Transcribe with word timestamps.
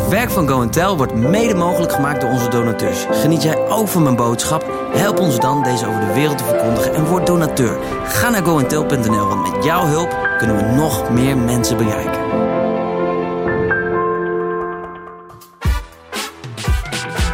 Het 0.00 0.08
werk 0.08 0.30
van 0.30 0.48
Go 0.48 0.68
Tel 0.68 0.96
wordt 0.96 1.14
mede 1.14 1.54
mogelijk 1.54 1.92
gemaakt 1.92 2.20
door 2.20 2.30
onze 2.30 2.48
donateurs. 2.48 3.06
Geniet 3.10 3.42
jij 3.42 3.68
ook 3.68 3.88
van 3.88 4.02
mijn 4.02 4.16
boodschap? 4.16 4.64
Help 4.92 5.18
ons 5.18 5.40
dan 5.40 5.62
deze 5.62 5.86
over 5.86 6.00
de 6.00 6.12
wereld 6.12 6.38
te 6.38 6.44
verkondigen 6.44 6.94
en 6.94 7.04
word 7.04 7.26
donateur. 7.26 7.78
Ga 8.04 8.30
naar 8.30 8.44
goentel.nl, 8.44 9.26
want 9.26 9.52
met 9.52 9.64
jouw 9.64 9.86
hulp 9.86 10.36
kunnen 10.38 10.56
we 10.56 10.62
nog 10.62 11.10
meer 11.10 11.36
mensen 11.36 11.76
bereiken. 11.76 12.20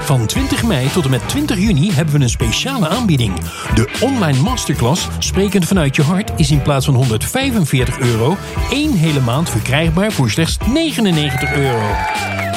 Van 0.00 0.26
20 0.26 0.62
mei 0.62 0.90
tot 0.90 1.04
en 1.04 1.10
met 1.10 1.28
20 1.28 1.58
juni 1.58 1.92
hebben 1.92 2.14
we 2.14 2.20
een 2.20 2.30
speciale 2.30 2.88
aanbieding. 2.88 3.34
De 3.74 3.98
online 4.00 4.40
masterclass 4.40 5.08
Sprekend 5.18 5.64
vanuit 5.64 5.96
je 5.96 6.02
hart 6.02 6.32
is 6.36 6.50
in 6.50 6.62
plaats 6.62 6.84
van 6.84 6.94
145 6.94 7.98
euro 7.98 8.36
één 8.70 8.92
hele 8.92 9.20
maand 9.20 9.50
verkrijgbaar 9.50 10.12
voor 10.12 10.30
slechts 10.30 10.58
99 10.72 11.54
euro. 11.54 11.94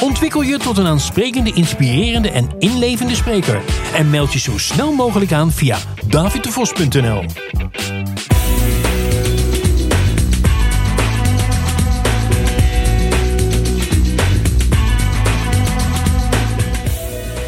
Ontwikkel 0.02 0.42
je 0.42 0.58
tot 0.58 0.78
een 0.78 0.86
aansprekende, 0.86 1.54
inspirerende 1.54 2.32
en 2.32 2.50
inlevende 2.60 3.16
spreker. 3.16 3.62
En 3.96 4.10
meld 4.10 4.34
je 4.34 4.40
zo 4.40 4.58
snel 4.58 4.92
mogelijk 4.92 5.32
aan 5.32 5.52
via 5.52 5.78
daviddevos.nl. 6.06 7.24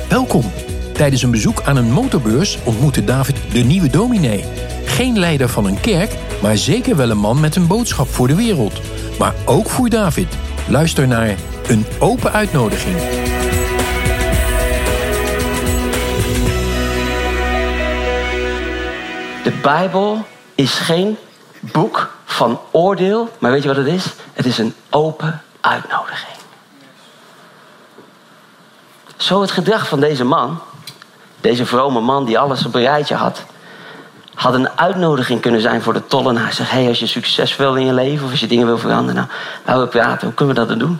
Welkom. 0.09 0.51
Tijdens 0.93 1.23
een 1.23 1.31
bezoek 1.31 1.61
aan 1.61 1.77
een 1.77 1.91
motorbeurs 1.91 2.57
ontmoette 2.63 3.03
David 3.03 3.35
de 3.51 3.59
nieuwe 3.59 3.89
dominee. 3.89 4.43
Geen 4.85 5.19
leider 5.19 5.49
van 5.49 5.65
een 5.65 5.79
kerk, 5.79 6.15
maar 6.41 6.57
zeker 6.57 6.95
wel 6.95 7.09
een 7.09 7.17
man 7.17 7.39
met 7.39 7.55
een 7.55 7.67
boodschap 7.67 8.07
voor 8.07 8.27
de 8.27 8.35
wereld. 8.35 8.81
Maar 9.19 9.33
ook 9.45 9.69
voor 9.69 9.89
David. 9.89 10.27
Luister 10.67 11.07
naar 11.07 11.35
een 11.71 11.85
open 11.99 12.31
uitnodiging. 12.31 12.97
De 19.43 19.51
Bijbel 19.61 20.25
is 20.55 20.79
geen 20.79 21.17
boek 21.59 22.09
van 22.25 22.59
oordeel, 22.71 23.29
maar 23.39 23.51
weet 23.51 23.61
je 23.61 23.67
wat 23.67 23.77
het 23.77 23.87
is? 23.87 24.05
Het 24.33 24.45
is 24.45 24.57
een 24.57 24.73
open 24.89 25.41
uitnodiging. 25.61 26.37
Zo 29.17 29.41
het 29.41 29.51
gedrag 29.51 29.87
van 29.87 29.99
deze 29.99 30.23
man, 30.23 30.59
deze 31.41 31.65
vrome 31.65 31.99
man 31.99 32.25
die 32.25 32.39
alles 32.39 32.65
op 32.65 32.75
een 32.75 32.81
rijtje 32.81 33.15
had, 33.15 33.43
had 34.33 34.53
een 34.53 34.69
uitnodiging 34.69 35.41
kunnen 35.41 35.61
zijn 35.61 35.81
voor 35.81 35.93
de 35.93 36.07
tollenaar. 36.07 36.53
Zeg, 36.53 36.71
hey, 36.71 36.87
als 36.87 36.99
je 36.99 37.07
succes 37.07 37.55
wil 37.55 37.75
in 37.75 37.85
je 37.85 37.93
leven 37.93 38.25
of 38.25 38.31
als 38.31 38.39
je 38.39 38.47
dingen 38.47 38.65
wil 38.65 38.77
veranderen, 38.77 39.15
nou, 39.15 39.27
laten 39.65 39.83
we 39.83 39.89
praten. 39.89 40.27
Hoe 40.27 40.35
kunnen 40.35 40.55
we 40.55 40.59
dat 40.59 40.69
dan 40.69 40.79
doen? 40.79 40.99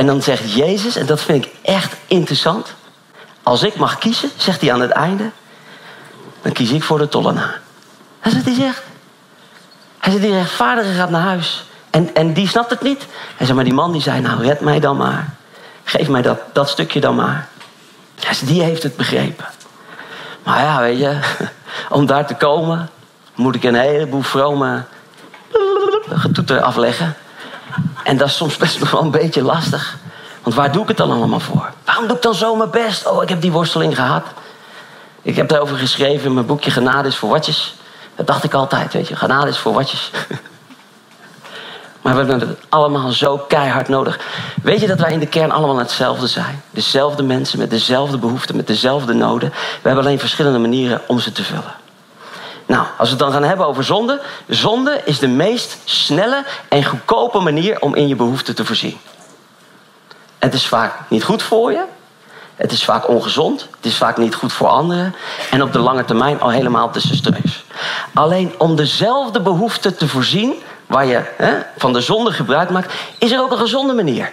En 0.00 0.06
dan 0.06 0.22
zegt 0.22 0.52
Jezus, 0.52 0.96
en 0.96 1.06
dat 1.06 1.20
vind 1.20 1.44
ik 1.44 1.52
echt 1.62 1.96
interessant. 2.06 2.74
Als 3.42 3.62
ik 3.62 3.76
mag 3.76 3.98
kiezen, 3.98 4.30
zegt 4.36 4.60
hij 4.60 4.72
aan 4.72 4.80
het 4.80 4.90
einde, 4.90 5.30
dan 6.42 6.52
kies 6.52 6.70
ik 6.70 6.82
voor 6.82 6.98
de 6.98 7.08
tollenaar. 7.08 7.60
Dat 8.22 8.32
is 8.32 8.38
wat 8.38 8.44
hij 8.44 8.54
zegt. 8.54 8.82
Hij 9.98 10.12
zegt, 10.12 10.24
die 10.24 10.32
rechtvaardige 10.32 10.92
gaat 10.92 11.10
naar 11.10 11.22
huis. 11.22 11.64
En, 11.90 12.14
en 12.14 12.32
die 12.32 12.48
snapt 12.48 12.70
het 12.70 12.82
niet. 12.82 13.06
Hij 13.36 13.46
zei, 13.46 13.52
maar 13.52 13.64
die 13.64 13.74
man 13.74 13.92
die 13.92 14.02
zei, 14.02 14.20
nou 14.20 14.42
red 14.42 14.60
mij 14.60 14.80
dan 14.80 14.96
maar. 14.96 15.34
Geef 15.84 16.08
mij 16.08 16.22
dat, 16.22 16.38
dat 16.52 16.68
stukje 16.68 17.00
dan 17.00 17.14
maar. 17.14 17.48
Hij 18.20 18.34
zei, 18.34 18.50
die 18.52 18.62
heeft 18.62 18.82
het 18.82 18.96
begrepen. 18.96 19.46
Maar 20.42 20.60
ja, 20.60 20.80
weet 20.80 20.98
je, 20.98 21.18
om 21.98 22.06
daar 22.06 22.26
te 22.26 22.34
komen, 22.34 22.90
moet 23.34 23.54
ik 23.54 23.64
een 23.64 23.74
heleboel 23.74 24.22
vrome 24.22 24.84
getoeter 26.08 26.60
afleggen. 26.60 27.16
En 28.10 28.16
dat 28.16 28.28
is 28.28 28.36
soms 28.36 28.56
best 28.56 28.80
nog 28.80 28.90
wel 28.96 29.02
een 29.02 29.10
beetje 29.10 29.42
lastig. 29.42 29.98
Want 30.42 30.56
waar 30.56 30.72
doe 30.72 30.82
ik 30.82 30.88
het 30.88 30.96
dan 30.96 31.10
allemaal 31.10 31.40
voor? 31.40 31.70
Waarom 31.84 32.06
doe 32.06 32.16
ik 32.16 32.22
dan 32.22 32.34
zo 32.34 32.56
mijn 32.56 32.70
best? 32.70 33.06
Oh, 33.06 33.22
ik 33.22 33.28
heb 33.28 33.40
die 33.40 33.52
worsteling 33.52 33.94
gehad. 33.94 34.24
Ik 35.22 35.36
heb 35.36 35.48
daarover 35.48 35.76
geschreven 35.76 36.26
in 36.26 36.34
mijn 36.34 36.46
boekje 36.46 36.70
Genade 36.70 37.08
is 37.08 37.16
voor 37.16 37.28
watjes. 37.28 37.74
Dat 38.14 38.26
dacht 38.26 38.44
ik 38.44 38.54
altijd, 38.54 38.92
weet 38.92 39.08
je. 39.08 39.16
Genade 39.16 39.50
is 39.50 39.58
voor 39.58 39.72
watjes. 39.72 40.10
Maar 42.02 42.12
we 42.12 42.18
hebben 42.18 42.48
het 42.48 42.58
allemaal 42.68 43.10
zo 43.10 43.38
keihard 43.38 43.88
nodig. 43.88 44.18
Weet 44.62 44.80
je 44.80 44.86
dat 44.86 45.00
wij 45.00 45.12
in 45.12 45.18
de 45.18 45.26
kern 45.26 45.50
allemaal 45.50 45.76
hetzelfde 45.76 46.26
zijn? 46.26 46.62
Dezelfde 46.70 47.22
mensen 47.22 47.58
met 47.58 47.70
dezelfde 47.70 48.18
behoeften, 48.18 48.56
met 48.56 48.66
dezelfde 48.66 49.12
noden. 49.12 49.48
We 49.50 49.88
hebben 49.88 50.04
alleen 50.04 50.18
verschillende 50.18 50.58
manieren 50.58 51.00
om 51.06 51.18
ze 51.18 51.32
te 51.32 51.42
vullen. 51.44 51.74
Nou, 52.70 52.86
als 52.98 53.08
we 53.08 53.14
het 53.14 53.18
dan 53.18 53.32
gaan 53.32 53.48
hebben 53.48 53.66
over 53.66 53.84
zonde. 53.84 54.20
Zonde 54.48 55.00
is 55.04 55.18
de 55.18 55.28
meest 55.28 55.78
snelle 55.84 56.44
en 56.68 56.84
goedkope 56.84 57.38
manier 57.38 57.80
om 57.80 57.94
in 57.94 58.08
je 58.08 58.16
behoeften 58.16 58.54
te 58.54 58.64
voorzien. 58.64 58.98
Het 60.38 60.54
is 60.54 60.66
vaak 60.66 60.94
niet 61.08 61.24
goed 61.24 61.42
voor 61.42 61.72
je. 61.72 61.84
Het 62.56 62.72
is 62.72 62.84
vaak 62.84 63.08
ongezond. 63.08 63.60
Het 63.76 63.84
is 63.84 63.96
vaak 63.96 64.16
niet 64.16 64.34
goed 64.34 64.52
voor 64.52 64.68
anderen. 64.68 65.14
En 65.50 65.62
op 65.62 65.72
de 65.72 65.78
lange 65.78 66.04
termijn 66.04 66.40
al 66.40 66.50
helemaal 66.50 66.90
desastreus. 66.90 67.64
Alleen 68.14 68.54
om 68.58 68.76
dezelfde 68.76 69.40
behoeften 69.40 69.96
te 69.96 70.08
voorzien 70.08 70.54
waar 70.86 71.06
je 71.06 71.22
hè, 71.36 71.54
van 71.76 71.92
de 71.92 72.00
zonde 72.00 72.32
gebruik 72.32 72.70
maakt, 72.70 72.92
is 73.18 73.32
er 73.32 73.40
ook 73.40 73.50
een 73.50 73.58
gezonde 73.58 73.92
manier. 73.92 74.30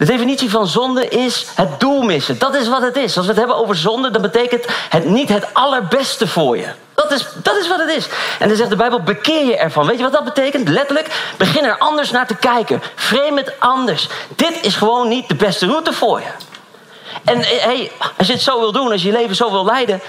De 0.00 0.06
definitie 0.06 0.50
van 0.50 0.66
zonde 0.66 1.08
is 1.08 1.46
het 1.54 1.80
doel 1.80 2.02
missen. 2.02 2.38
Dat 2.38 2.54
is 2.54 2.68
wat 2.68 2.82
het 2.82 2.96
is. 2.96 3.16
Als 3.16 3.26
we 3.26 3.32
het 3.32 3.40
hebben 3.40 3.56
over 3.56 3.76
zonde, 3.76 4.10
dan 4.10 4.22
betekent 4.22 4.64
het 4.88 5.04
niet 5.04 5.28
het 5.28 5.54
allerbeste 5.54 6.26
voor 6.26 6.56
je. 6.56 6.66
Dat 6.94 7.12
is, 7.12 7.26
dat 7.42 7.56
is 7.56 7.68
wat 7.68 7.78
het 7.78 7.96
is. 7.96 8.08
En 8.38 8.48
dan 8.48 8.56
zegt 8.56 8.70
de 8.70 8.76
Bijbel, 8.76 9.02
bekeer 9.02 9.44
je 9.44 9.56
ervan. 9.56 9.86
Weet 9.86 9.96
je 9.96 10.02
wat 10.02 10.12
dat 10.12 10.24
betekent? 10.24 10.68
Letterlijk, 10.68 11.32
begin 11.36 11.64
er 11.64 11.78
anders 11.78 12.10
naar 12.10 12.26
te 12.26 12.36
kijken. 12.36 12.82
Frame 12.94 13.36
het 13.36 13.52
anders. 13.58 14.08
Dit 14.36 14.58
is 14.62 14.74
gewoon 14.74 15.08
niet 15.08 15.28
de 15.28 15.34
beste 15.34 15.66
route 15.66 15.92
voor 15.92 16.20
je. 16.20 16.30
En 17.24 17.38
hey, 17.40 17.92
als 18.16 18.26
je 18.26 18.32
het 18.32 18.42
zo 18.42 18.60
wil 18.60 18.72
doen, 18.72 18.92
als 18.92 19.02
je 19.02 19.08
je 19.08 19.18
leven 19.18 19.36
zo 19.36 19.50
wil 19.50 19.64
leiden, 19.64 20.00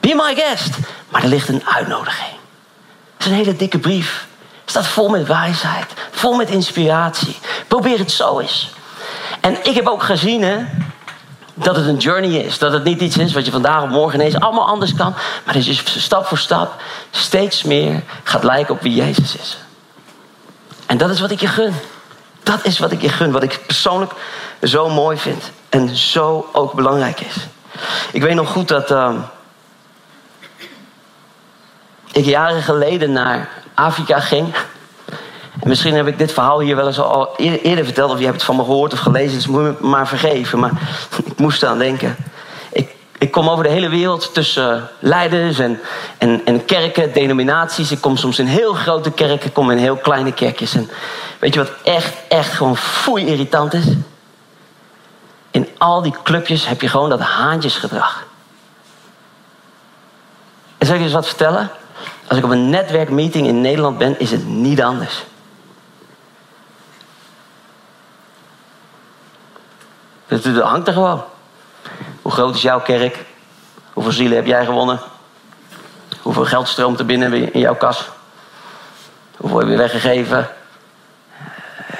be 0.00 0.14
my 0.14 0.34
guest. 0.34 0.74
Maar 1.08 1.22
er 1.22 1.28
ligt 1.28 1.48
een 1.48 1.66
uitnodiging. 1.66 2.36
Het 3.16 3.26
is 3.26 3.26
een 3.26 3.38
hele 3.38 3.56
dikke 3.56 3.78
brief. 3.78 4.26
Staat 4.64 4.86
vol 4.86 5.08
met 5.08 5.26
wijsheid, 5.26 5.92
vol 6.10 6.34
met 6.34 6.48
inspiratie. 6.48 7.38
Probeer 7.68 7.98
het 7.98 8.10
zo 8.10 8.38
eens. 8.38 8.74
En 9.46 9.56
ik 9.62 9.74
heb 9.74 9.86
ook 9.86 10.02
gezien 10.02 10.68
dat 11.54 11.76
het 11.76 11.86
een 11.86 11.96
journey 11.96 12.30
is. 12.30 12.58
Dat 12.58 12.72
het 12.72 12.84
niet 12.84 13.00
iets 13.00 13.16
is 13.16 13.32
wat 13.32 13.44
je 13.44 13.50
vandaag 13.50 13.82
of 13.82 13.88
morgen 13.88 14.20
ineens 14.20 14.40
allemaal 14.40 14.66
anders 14.66 14.94
kan. 14.94 15.14
Maar 15.44 15.54
dat 15.54 15.66
je 15.66 15.74
stap 15.84 16.26
voor 16.26 16.38
stap 16.38 16.82
steeds 17.10 17.62
meer 17.62 18.02
gaat 18.22 18.44
lijken 18.44 18.74
op 18.74 18.80
wie 18.80 18.94
Jezus 18.94 19.36
is. 19.36 19.58
En 20.86 20.98
dat 20.98 21.10
is 21.10 21.20
wat 21.20 21.30
ik 21.30 21.40
je 21.40 21.46
gun. 21.46 21.72
Dat 22.42 22.64
is 22.64 22.78
wat 22.78 22.92
ik 22.92 23.02
je 23.02 23.08
gun. 23.08 23.32
Wat 23.32 23.42
ik 23.42 23.60
persoonlijk 23.66 24.12
zo 24.62 24.88
mooi 24.88 25.16
vind. 25.16 25.50
En 25.68 25.96
zo 25.96 26.48
ook 26.52 26.72
belangrijk 26.72 27.20
is. 27.20 27.36
Ik 28.12 28.22
weet 28.22 28.34
nog 28.34 28.48
goed 28.48 28.68
dat. 28.68 28.90
Uh, 28.90 29.14
ik 32.12 32.24
jaren 32.24 32.62
geleden 32.62 33.12
naar 33.12 33.48
Afrika 33.74 34.20
ging. 34.20 34.54
En 35.60 35.68
misschien 35.68 35.94
heb 35.94 36.06
ik 36.06 36.18
dit 36.18 36.32
verhaal 36.32 36.60
hier 36.60 36.76
wel 36.76 36.86
eens 36.86 37.00
al 37.00 37.36
eerder 37.36 37.84
verteld, 37.84 38.10
of 38.10 38.18
je 38.18 38.24
hebt 38.24 38.36
het 38.36 38.44
van 38.44 38.56
me 38.56 38.64
gehoord 38.64 38.92
of 38.92 38.98
gelezen, 38.98 39.36
dus 39.36 39.46
moet 39.46 39.62
je 39.62 39.74
me 39.80 39.88
maar 39.88 40.08
vergeven. 40.08 40.58
Maar 40.58 40.70
ik 41.24 41.38
moest 41.38 41.62
eraan 41.62 41.78
denken. 41.78 42.16
Ik, 42.72 42.94
ik 43.18 43.30
kom 43.30 43.48
over 43.48 43.64
de 43.64 43.70
hele 43.70 43.88
wereld 43.88 44.34
tussen 44.34 44.88
leiders 44.98 45.58
en, 45.58 45.80
en, 46.18 46.40
en 46.44 46.64
kerken, 46.64 47.12
denominaties. 47.12 47.90
Ik 47.90 48.00
kom 48.00 48.16
soms 48.16 48.38
in 48.38 48.46
heel 48.46 48.72
grote 48.72 49.10
kerken, 49.10 49.46
ik 49.46 49.54
kom 49.54 49.70
in 49.70 49.78
heel 49.78 49.96
kleine 49.96 50.32
kerkjes. 50.32 50.74
En 50.74 50.90
weet 51.38 51.54
je 51.54 51.60
wat 51.60 51.72
echt, 51.82 52.14
echt 52.28 52.52
gewoon 52.52 52.76
foei 52.76 53.26
irritant 53.26 53.74
is? 53.74 53.84
In 55.50 55.68
al 55.78 56.02
die 56.02 56.14
clubjes 56.22 56.66
heb 56.66 56.80
je 56.80 56.88
gewoon 56.88 57.08
dat 57.08 57.20
haantjesgedrag. 57.20 58.26
En 60.78 60.86
zal 60.86 60.94
ik 60.94 61.00
je 61.00 61.06
eens 61.06 61.16
wat 61.16 61.26
vertellen? 61.26 61.70
Als 62.26 62.38
ik 62.38 62.44
op 62.44 62.50
een 62.50 62.70
netwerkmeeting 62.70 63.46
in 63.46 63.60
Nederland 63.60 63.98
ben, 63.98 64.20
is 64.20 64.30
het 64.30 64.46
niet 64.46 64.82
anders. 64.82 65.24
Het 70.26 70.60
hangt 70.60 70.86
er 70.86 70.92
gewoon. 70.92 71.24
Hoe 72.22 72.32
groot 72.32 72.54
is 72.54 72.62
jouw 72.62 72.80
kerk? 72.80 73.24
Hoeveel 73.92 74.12
zielen 74.12 74.36
heb 74.36 74.46
jij 74.46 74.64
gewonnen? 74.64 75.00
Hoeveel 76.22 76.44
geld 76.44 76.68
stroomt 76.68 76.98
er 76.98 77.06
binnen 77.06 77.52
in 77.52 77.60
jouw 77.60 77.74
kas? 77.74 78.08
Hoeveel 79.36 79.58
heb 79.58 79.68
je 79.68 79.76
weggegeven? 79.76 80.48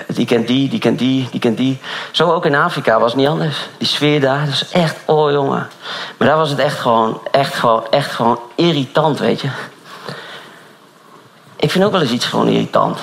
Die 0.06 0.26
kent 0.26 0.46
die, 0.46 0.69
die 0.69 0.78
kent 0.78 0.99
die, 0.99 1.28
die 1.31 1.40
kent 1.40 1.56
die. 1.56 1.81
Zo 2.11 2.32
ook 2.32 2.46
in 2.46 2.55
Afrika 2.55 2.99
was 2.99 3.11
het 3.11 3.20
niet 3.20 3.28
anders. 3.28 3.69
Die 3.78 3.87
sfeer 3.88 4.20
daar, 4.20 4.44
dat 4.44 4.55
is 4.55 4.69
echt, 4.69 4.96
oh 5.05 5.31
jongen. 5.31 5.69
Maar 6.17 6.28
daar 6.28 6.37
was 6.37 6.50
het 6.50 6.58
echt 6.58 6.78
gewoon, 6.78 7.20
echt 7.31 7.55
gewoon, 7.55 7.90
echt 7.90 8.11
gewoon 8.11 8.38
irritant, 8.55 9.19
weet 9.19 9.40
je. 9.40 9.49
Ik 11.56 11.70
vind 11.70 11.84
ook 11.84 11.93
wel 11.93 12.00
eens 12.00 12.11
iets 12.11 12.26
gewoon 12.26 12.49
irritant. 12.49 12.99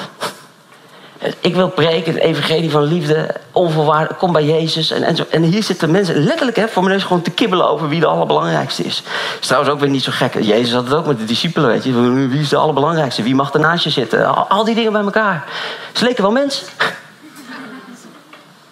Ik 1.39 1.55
wil 1.55 1.69
preken, 1.69 2.13
het 2.13 2.21
evangelie 2.21 2.71
van 2.71 2.83
liefde, 2.83 3.35
onvoorwaardelijk. 3.51 4.19
Kom 4.19 4.31
bij 4.31 4.45
Jezus. 4.45 4.91
En, 4.91 5.03
en, 5.03 5.15
en 5.29 5.43
hier 5.43 5.63
zitten 5.63 5.91
mensen 5.91 6.23
letterlijk 6.23 6.57
hè, 6.57 6.67
voor 6.67 6.83
mijn 6.83 6.95
neus 6.95 7.05
gewoon 7.05 7.21
te 7.21 7.31
kibbelen 7.31 7.69
over 7.69 7.89
wie 7.89 7.99
de 7.99 8.05
allerbelangrijkste 8.05 8.83
is. 8.83 9.03
is 9.39 9.47
trouwens 9.47 9.73
ook 9.73 9.79
weer 9.79 9.89
niet 9.89 10.03
zo 10.03 10.11
gek. 10.13 10.33
Jezus 10.33 10.73
had 10.73 10.83
het 10.83 10.93
ook 10.93 11.05
met 11.05 11.17
de 11.17 11.25
discipelen, 11.25 11.69
weet 11.69 11.83
je. 11.83 11.93
Wie 12.29 12.39
is 12.39 12.49
de 12.49 12.57
allerbelangrijkste? 12.57 13.23
Wie 13.23 13.35
mag 13.35 13.53
er 13.53 13.59
naast 13.59 13.83
je 13.83 13.89
zitten? 13.89 14.49
Al, 14.49 14.63
die 14.63 14.75
dingen 14.75 14.91
bij 14.91 15.01
elkaar. 15.01 15.45
Ze 15.93 16.03
leken 16.03 16.23
wel 16.23 16.31
mensen. 16.31 16.67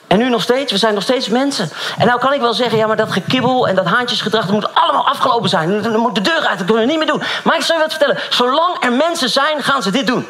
En 0.08 0.18
nu 0.18 0.30
nog 0.30 0.42
steeds, 0.42 0.72
we 0.72 0.78
zijn 0.78 0.94
nog 0.94 1.04
steeds 1.04 1.28
mensen. 1.28 1.70
En 1.98 2.08
nou 2.08 2.20
kan 2.20 2.34
ik 2.34 2.42
wel 2.42 2.54
zeggen, 2.54 2.78
ja, 2.78 2.88
maar 2.88 2.98
dat 2.98 3.12
gekibbel 3.12 3.68
en 3.68 3.76
dat 3.76 3.86
haantjesgedrag, 3.86 4.46
dat 4.46 4.54
moet 4.54 4.74
allemaal 4.76 5.08
afgelopen 5.08 5.50
zijn. 5.50 5.82
Dan 5.82 6.00
moet 6.00 6.16
de 6.16 6.22
deur 6.22 6.46
uit, 6.46 6.58
dat 6.58 6.68
kunnen 6.68 6.84
we 6.84 6.90
niet 6.90 6.98
meer 6.98 7.08
doen. 7.08 7.22
Maar 7.44 7.56
ik 7.56 7.62
zal 7.62 7.76
je 7.76 7.82
wat 7.82 7.92
vertellen, 7.92 8.20
zolang 8.30 8.84
er 8.84 8.92
mensen 8.92 9.30
zijn, 9.30 9.64
gaan 9.64 9.84
ze 9.84 9.92
dit 9.92 10.08
doen. 10.08 10.26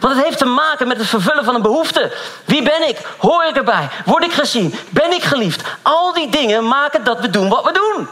Want 0.00 0.14
het 0.14 0.24
heeft 0.24 0.38
te 0.38 0.44
maken 0.44 0.88
met 0.88 0.98
het 0.98 1.06
vervullen 1.06 1.44
van 1.44 1.54
een 1.54 1.62
behoefte. 1.62 2.12
Wie 2.44 2.62
ben 2.62 2.88
ik? 2.88 2.98
Hoor 3.18 3.44
ik 3.44 3.56
erbij? 3.56 3.88
Word 4.04 4.24
ik 4.24 4.32
gezien? 4.32 4.74
Ben 4.90 5.12
ik 5.12 5.22
geliefd? 5.22 5.62
Al 5.82 6.12
die 6.12 6.30
dingen 6.30 6.68
maken 6.68 7.04
dat 7.04 7.20
we 7.20 7.30
doen 7.30 7.48
wat 7.48 7.64
we 7.64 7.72
doen. 7.72 8.08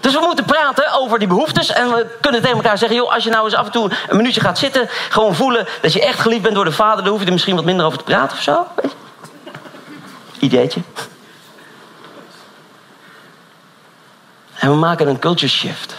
Dus 0.00 0.12
we 0.12 0.20
moeten 0.20 0.44
praten 0.44 0.92
over 0.92 1.18
die 1.18 1.28
behoeftes. 1.28 1.72
En 1.72 1.88
we 1.88 2.06
kunnen 2.20 2.40
tegen 2.40 2.56
elkaar 2.56 2.78
zeggen: 2.78 2.96
joh, 2.96 3.12
als 3.12 3.24
je 3.24 3.30
nou 3.30 3.44
eens 3.44 3.54
af 3.54 3.66
en 3.66 3.72
toe 3.72 3.90
een 4.08 4.16
minuutje 4.16 4.40
gaat 4.40 4.58
zitten, 4.58 4.88
gewoon 5.08 5.34
voelen 5.34 5.66
dat 5.80 5.92
je 5.92 6.02
echt 6.02 6.20
geliefd 6.20 6.42
bent 6.42 6.54
door 6.54 6.64
de 6.64 6.72
vader, 6.72 7.02
dan 7.02 7.12
hoef 7.12 7.20
je 7.20 7.26
er 7.26 7.32
misschien 7.32 7.54
wat 7.54 7.64
minder 7.64 7.86
over 7.86 7.98
te 7.98 8.04
praten 8.04 8.36
of 8.36 8.42
zo. 8.42 8.66
Ideetje. 10.38 10.80
En 14.54 14.70
we 14.70 14.76
maken 14.76 15.08
een 15.08 15.18
culture 15.18 15.52
shift. 15.52 15.94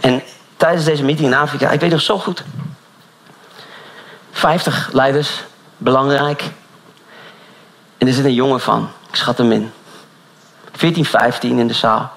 En 0.00 0.22
tijdens 0.56 0.84
deze 0.84 1.04
meeting 1.04 1.28
in 1.28 1.34
Afrika, 1.34 1.70
ik 1.70 1.80
weet 1.80 1.90
nog 1.90 2.00
zo 2.00 2.18
goed. 2.18 2.42
50 4.40 4.90
leiders, 4.92 5.44
belangrijk. 5.76 6.42
En 7.98 8.06
er 8.06 8.12
zit 8.12 8.24
een 8.24 8.34
jongen 8.34 8.60
van, 8.60 8.88
ik 9.08 9.16
schat 9.16 9.38
hem 9.38 9.52
in. 9.52 9.72
14, 10.72 11.04
15 11.04 11.58
in 11.58 11.66
de 11.66 11.74
zaal. 11.74 12.12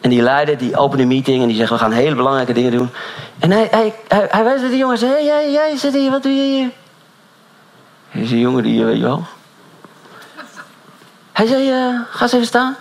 En 0.00 0.10
die 0.10 0.22
leider 0.22 0.58
die 0.58 0.76
opent 0.76 1.00
een 1.00 1.08
meeting 1.08 1.42
en 1.42 1.48
die 1.48 1.56
zegt: 1.56 1.70
We 1.70 1.78
gaan 1.78 1.92
hele 1.92 2.14
belangrijke 2.14 2.52
dingen 2.52 2.70
doen. 2.70 2.90
En 3.38 3.50
hij, 3.50 3.68
hij, 3.70 3.94
hij, 4.08 4.26
hij 4.30 4.44
wijst 4.44 4.60
naar 4.60 4.70
die 4.70 4.78
jongen 4.78 4.94
en 4.94 5.00
zegt: 5.00 5.12
Hé, 5.12 5.18
jij, 5.18 5.52
jij 5.52 5.76
zit 5.76 5.94
hier, 5.94 6.10
wat 6.10 6.22
doe 6.22 6.32
je 6.32 6.42
hier? 6.42 6.70
Hij 8.08 8.22
is 8.22 8.30
een 8.30 8.38
jongen 8.38 8.62
die, 8.62 8.84
weet 8.84 8.96
je 8.96 9.02
wel. 9.02 9.26
Hij 11.32 11.46
zei: 11.46 11.70
uh, 11.70 12.00
Ga 12.10 12.22
eens 12.22 12.32
even 12.32 12.46
staan. 12.46 12.76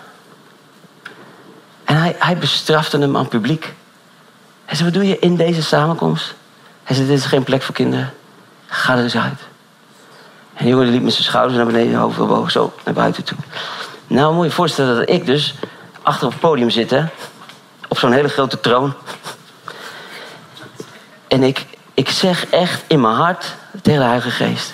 En 1.84 1.96
hij, 1.96 2.16
hij 2.20 2.38
bestrafte 2.38 2.98
hem 2.98 3.16
aan 3.16 3.22
het 3.22 3.32
publiek. 3.32 3.74
Hij 4.66 4.76
zei: 4.76 4.90
Wat 4.90 5.00
doe 5.00 5.08
je 5.08 5.20
in 5.20 5.36
deze 5.36 5.64
samenkomst? 5.64 6.36
Hij 6.88 6.96
zei, 6.96 7.08
dit 7.08 7.18
is 7.18 7.26
geen 7.26 7.44
plek 7.44 7.62
voor 7.62 7.76
kinderen. 7.76 8.14
Ga 8.66 8.96
er 8.96 9.04
eens 9.04 9.18
uit. 9.18 9.40
En 10.54 10.66
de 10.66 10.70
jongen 10.70 10.88
liep 10.88 11.02
met 11.02 11.14
zijn 11.14 11.24
schouders 11.24 11.58
naar 11.58 11.66
beneden, 11.66 12.00
hoofd 12.00 12.52
zo 12.52 12.74
naar 12.86 12.94
buiten 12.94 13.24
toe. 13.24 13.38
Nou, 14.08 14.34
moet 14.34 14.44
je 14.44 14.50
je 14.50 14.56
voorstellen 14.56 14.96
dat 14.96 15.10
ik 15.10 15.26
dus 15.26 15.56
achter 16.02 16.26
op 16.26 16.32
het 16.32 16.42
podium 16.42 16.70
zit, 16.70 16.90
hè? 16.90 17.04
Op 17.88 18.00
zo'n 18.00 18.12
hele 18.12 18.28
grote 18.28 18.60
troon. 18.60 18.94
En 21.28 21.44
ik, 21.44 21.66
ik 21.94 22.10
zeg 22.10 22.50
echt 22.50 22.84
in 22.88 23.02
mijn 23.02 23.16
hart 23.16 23.56
tegen 23.82 24.00
de 24.00 24.06
Heilige 24.06 24.32
Geest. 24.32 24.74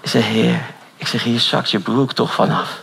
Ik 0.00 0.08
zeg, 0.08 0.24
Heer, 0.24 0.60
ik 0.96 1.06
zeg, 1.06 1.22
hier 1.22 1.40
zakt 1.40 1.70
je 1.70 1.78
broek 1.78 2.12
toch 2.12 2.34
vanaf. 2.34 2.80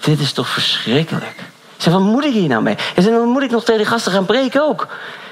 Dit 0.00 0.20
is 0.20 0.32
toch 0.32 0.48
verschrikkelijk. 0.48 1.38
Ik 1.76 1.82
zeg, 1.82 1.92
wat 1.92 2.02
moet 2.02 2.24
ik 2.24 2.32
hier 2.32 2.48
nou 2.48 2.62
mee? 2.62 2.76
Zeg, 2.96 3.04
dan 3.04 3.28
moet 3.28 3.42
ik 3.42 3.50
nog 3.50 3.64
tegen 3.64 3.80
die 3.80 3.90
gasten 3.90 4.12
gaan 4.12 4.26
preken 4.26 4.62
ook. 4.62 4.88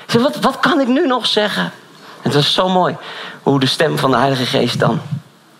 Zeg, 0.09 0.23
wat, 0.23 0.37
wat 0.37 0.61
kan 0.61 0.81
ik 0.81 0.87
nu 0.87 1.07
nog 1.07 1.27
zeggen? 1.27 1.63
En 1.63 1.73
het 2.23 2.35
was 2.35 2.53
zo 2.53 2.69
mooi 2.69 2.97
hoe 3.43 3.61
de 3.61 3.67
stem 3.67 3.99
van 3.99 4.11
de 4.11 4.17
Heilige 4.17 4.47
Geest 4.47 4.79
dan 4.79 5.01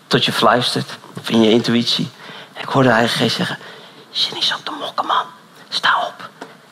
tot 0.07 0.25
je 0.25 0.31
fluistert. 0.31 0.97
Of 1.19 1.29
in 1.29 1.41
je 1.41 1.49
intuïtie. 1.49 2.09
En 2.53 2.61
ik 2.61 2.69
hoorde 2.69 2.87
de 2.87 2.93
Heilige 2.93 3.17
Geest 3.17 3.35
zeggen: 3.35 3.57
Zit 4.11 4.33
niet 4.33 4.43
zo 4.43 4.55
te 4.63 4.71
mokken, 4.79 5.05
man. 5.05 5.25
Sta 5.69 6.05
op. 6.07 6.29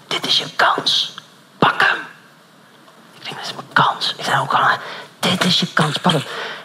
Dit 0.08 0.26
is 0.26 0.38
je 0.38 0.46
kans. 0.56 1.14
Pak 1.58 1.82
hem. 1.82 1.98
Ik 3.18 3.24
denk, 3.24 3.36
dat 3.36 3.46
is 3.46 3.54
mijn 3.54 3.68
kans. 3.74 4.14
Ik 4.18 4.24
zei 4.24 4.40
ook 4.40 4.54
al, 4.54 4.68
dit 5.20 5.44
is 5.44 5.60
je 5.60 5.74
kans. 5.74 5.98
Pak 5.98 6.12
hem. 6.12 6.24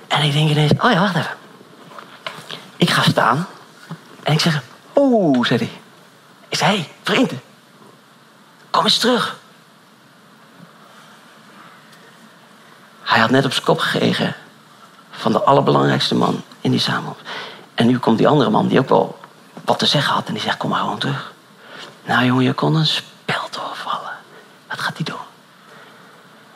En 0.09 0.23
ik 0.23 0.33
denk 0.33 0.51
ineens: 0.51 0.73
Oh 0.79 0.91
ja, 0.91 1.01
wacht 1.01 1.17
even. 1.17 1.37
Ik 2.77 2.91
ga 2.91 3.03
staan. 3.03 3.47
En 4.23 4.33
ik 4.33 4.41
zeg: 4.41 4.63
Oeh, 4.97 5.47
zei 5.47 5.59
hij. 5.59 5.81
Ik 6.49 6.59
zei: 6.59 6.77
hey, 6.77 6.89
vriend. 7.03 7.33
Kom 8.71 8.85
eens 8.85 8.99
terug. 8.99 9.41
Hij 13.13 13.21
had 13.21 13.31
net 13.31 13.45
op 13.45 13.53
zijn 13.53 13.65
kop 13.65 13.79
gekregen 13.79 14.35
van 15.11 15.33
de 15.33 15.43
allerbelangrijkste 15.43 16.15
man 16.15 16.43
in 16.61 16.71
die 16.71 16.81
samenleving. 16.81 17.27
En 17.75 17.87
nu 17.87 17.99
komt 17.99 18.19
die 18.19 18.29
andere 18.29 18.51
man 18.51 18.69
die 18.69 18.79
ook 18.79 18.89
wel 18.89 19.19
wat 19.65 19.79
te 19.79 19.87
zeggen 19.87 20.15
had. 20.15 20.27
En 20.27 20.33
die 20.33 20.43
zegt, 20.43 20.57
kom 20.57 20.71
maar 20.71 20.79
gewoon 20.79 20.99
terug. 20.99 21.33
Nou 22.05 22.25
jongen, 22.25 22.45
je 22.45 22.53
kon 22.53 22.75
een 22.75 22.87
spel 22.87 23.49
doorvallen. 23.51 24.11
Wat 24.69 24.81
gaat 24.81 24.97
hij 24.97 25.05
doen? 25.05 25.25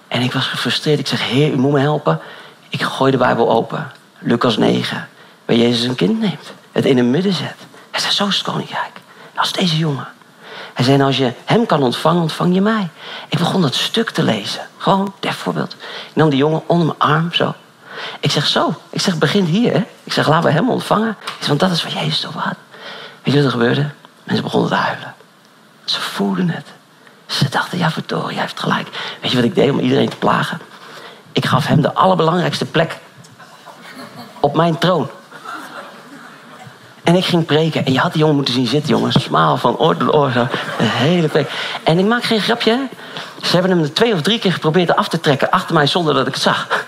En 0.09 0.23
ik 0.23 0.33
was 0.33 0.47
gefrustreerd. 0.47 0.99
Ik 0.99 1.07
zeg, 1.07 1.29
heer, 1.29 1.53
u 1.53 1.57
moet 1.57 1.73
me 1.73 1.81
helpen. 1.81 2.21
Ik 2.69 2.83
gooi 2.83 3.11
de 3.11 3.17
Bijbel 3.17 3.51
open. 3.51 3.93
Lucas 4.19 4.57
9. 4.57 5.09
Waar 5.45 5.57
Jezus 5.57 5.85
een 5.85 5.95
kind 5.95 6.21
neemt. 6.21 6.53
Het 6.73 6.85
in 6.85 6.97
het 6.97 7.07
midden 7.07 7.33
zet. 7.33 7.57
Hij 7.91 8.01
zegt, 8.01 8.15
zo 8.15 8.27
is 8.27 8.35
het 8.35 8.47
koninkrijk. 8.47 9.01
Als 9.35 9.53
deze 9.53 9.77
jongen. 9.77 10.09
Hij 10.77 10.85
zei, 10.85 10.97
nou, 10.97 11.09
als 11.09 11.19
je 11.19 11.33
hem 11.45 11.67
kan 11.67 11.83
ontvangen, 11.83 12.23
ontvang 12.23 12.55
je 12.55 12.61
mij. 12.61 12.89
Ik 13.29 13.39
begon 13.39 13.63
dat 13.63 13.75
stuk 13.75 14.11
te 14.11 14.23
lezen. 14.23 14.61
Gewoon, 14.77 15.13
ter 15.21 15.33
voorbeeld. 15.33 15.73
Ik 15.73 16.15
nam 16.15 16.29
die 16.29 16.39
jongen 16.39 16.63
onder 16.67 16.87
mijn 16.87 16.99
arm, 16.99 17.33
zo. 17.33 17.55
Ik 18.21 18.31
zeg, 18.31 18.47
zo. 18.47 18.75
Ik 18.91 19.01
zeg, 19.01 19.19
begin 19.19 19.45
hier, 19.45 19.73
hè. 19.73 19.85
Ik 20.05 20.13
zeg, 20.13 20.29
laten 20.29 20.45
we 20.45 20.51
hem 20.51 20.71
ontvangen. 20.71 21.17
Ik 21.21 21.33
zeg, 21.39 21.49
want 21.49 21.61
dat 21.61 21.71
is 21.71 21.83
wat 21.83 21.93
Jezus 21.93 22.27
over 22.27 22.41
had. 22.41 22.55
Weet 23.23 23.35
je 23.35 23.43
wat 23.43 23.45
er 23.45 23.51
gebeurde? 23.51 23.91
Mensen 24.25 24.45
begonnen 24.45 24.71
te 24.71 24.77
huilen. 24.77 25.15
Ze 25.85 26.01
voelden 26.01 26.51
het. 26.51 26.67
Ze 27.27 27.49
dachten, 27.49 27.79
ja, 27.79 27.91
verdorie, 27.91 28.35
hij 28.35 28.43
heeft 28.43 28.61
gelijk. 28.61 28.89
Weet 29.21 29.31
je 29.31 29.37
wat 29.37 29.47
ik 29.47 29.55
deed 29.55 29.71
om 29.71 29.79
iedereen 29.79 30.09
te 30.09 30.17
plagen? 30.17 30.61
Ik 31.33 31.47
gaf 31.47 31.67
hem 31.67 31.81
de 31.81 31.95
allerbelangrijkste 31.95 32.65
plek 32.65 32.99
op 34.41 34.57
mijn 34.57 34.79
troon. 34.79 35.09
En 37.07 37.15
ik 37.15 37.25
ging 37.25 37.47
preken. 37.47 37.85
En 37.85 37.93
je 37.93 37.99
had 37.99 38.13
die 38.13 38.21
jongen 38.21 38.37
moeten 38.37 38.55
zien 38.55 38.67
zitten, 38.67 38.91
jongen. 38.91 39.13
Smaal 39.13 39.57
van 39.57 39.79
oor 39.79 39.97
tot 39.97 40.15
oor. 40.15 40.31
Zo. 40.31 40.47
De 40.79 40.85
hele 40.85 41.29
preek. 41.29 41.51
En 41.85 41.99
ik 41.99 42.05
maak 42.05 42.23
geen 42.23 42.41
grapje. 42.41 42.89
Ze 43.43 43.53
hebben 43.53 43.71
hem 43.71 43.83
er 43.83 43.93
twee 43.93 44.13
of 44.13 44.23
drie 44.23 44.39
keer 44.39 44.53
geprobeerd 44.53 44.97
af 44.97 45.09
te 45.09 45.21
trekken 45.21 45.51
achter 45.51 45.75
mij 45.75 45.87
zonder 45.87 46.15
dat 46.15 46.27
ik 46.27 46.35
het 46.35 46.43
zag. 46.43 46.85